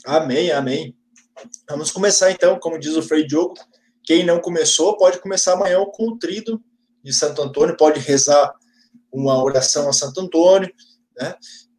[0.06, 0.96] Amém, amém.
[1.70, 3.56] Vamos começar então, como diz o Frei Diogo,
[4.04, 6.62] quem não começou pode começar amanhã com o trido
[7.04, 8.54] de Santo Antônio, pode rezar
[9.12, 10.72] uma oração a Santo Antônio,
[11.18, 11.36] né?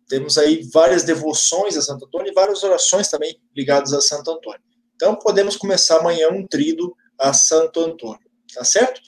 [0.09, 4.61] Temos aí várias devoções a Santo Antônio e várias orações também ligadas a Santo Antônio.
[4.95, 9.01] Então podemos começar amanhã um trido a Santo Antônio, tá certo?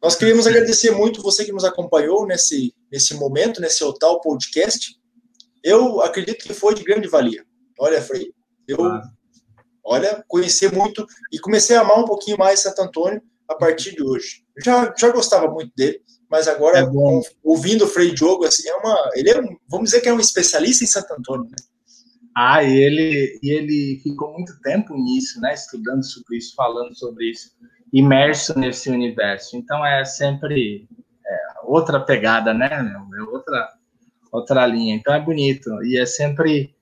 [0.00, 4.96] Nós queríamos agradecer muito você que nos acompanhou nesse, nesse momento, nesse Otal Podcast.
[5.62, 7.44] Eu acredito que foi de grande valia.
[7.78, 8.32] Olha, Frei,
[8.66, 8.78] eu
[9.84, 14.02] olha, conhecer muito e comecei a amar um pouquinho mais Santo Antônio a partir de
[14.02, 14.44] hoje.
[14.56, 16.86] Eu já, já gostava muito dele, mas agora, é
[17.42, 20.20] ouvindo o Frei Diogo, assim, é uma, ele é um, vamos dizer que é um
[20.20, 21.56] especialista em Santo Antônio, né?
[22.36, 25.54] Ah, e ele, e ele ficou muito tempo nisso, né?
[25.54, 27.50] Estudando sobre isso, falando sobre isso,
[27.92, 29.56] imerso nesse universo.
[29.56, 30.86] Então é sempre
[31.26, 32.68] é, outra pegada, né?
[32.70, 33.72] É outra,
[34.30, 34.94] outra linha.
[34.94, 35.68] Então é bonito.
[35.82, 36.76] E é sempre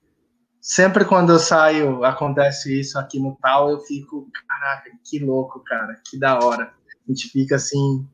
[0.61, 6.01] sempre quando eu saio, acontece isso aqui no tal, eu fico, caraca, que louco, cara,
[6.09, 6.73] que da hora.
[6.87, 8.07] A gente fica assim,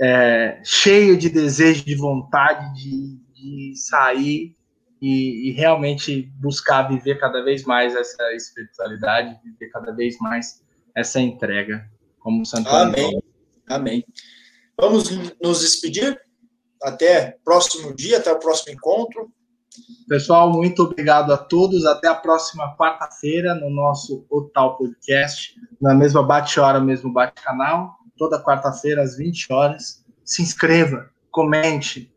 [0.00, 4.56] é, cheio de desejo, de vontade de, de sair
[5.00, 10.62] e, e, realmente buscar viver cada vez mais essa espiritualidade, viver cada vez mais
[10.94, 11.88] essa entrega,
[12.18, 13.22] como Santo Amém.
[13.68, 14.04] Amém.
[14.78, 15.10] Vamos
[15.42, 16.20] nos despedir.
[16.82, 19.32] Até próximo dia, até o próximo encontro.
[20.08, 21.84] Pessoal, muito obrigado a todos.
[21.84, 29.02] Até a próxima quarta-feira no nosso Otal Podcast, na mesma bate-hora, mesmo bate-canal, toda quarta-feira
[29.02, 30.04] às 20 horas.
[30.24, 32.12] Se inscreva, comente,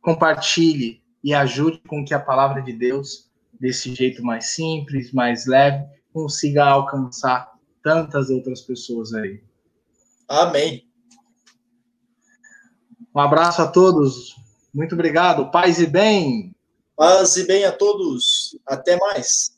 [0.00, 5.84] compartilhe e ajude com que a palavra de Deus, desse jeito mais simples, mais leve,
[6.12, 9.42] consiga alcançar tantas outras pessoas aí.
[10.28, 10.84] Amém.
[13.14, 14.34] Um abraço a todos.
[14.74, 15.50] Muito obrigado.
[15.50, 16.55] Paz e bem.
[16.96, 18.58] Paz e bem a todos.
[18.66, 19.55] Até mais.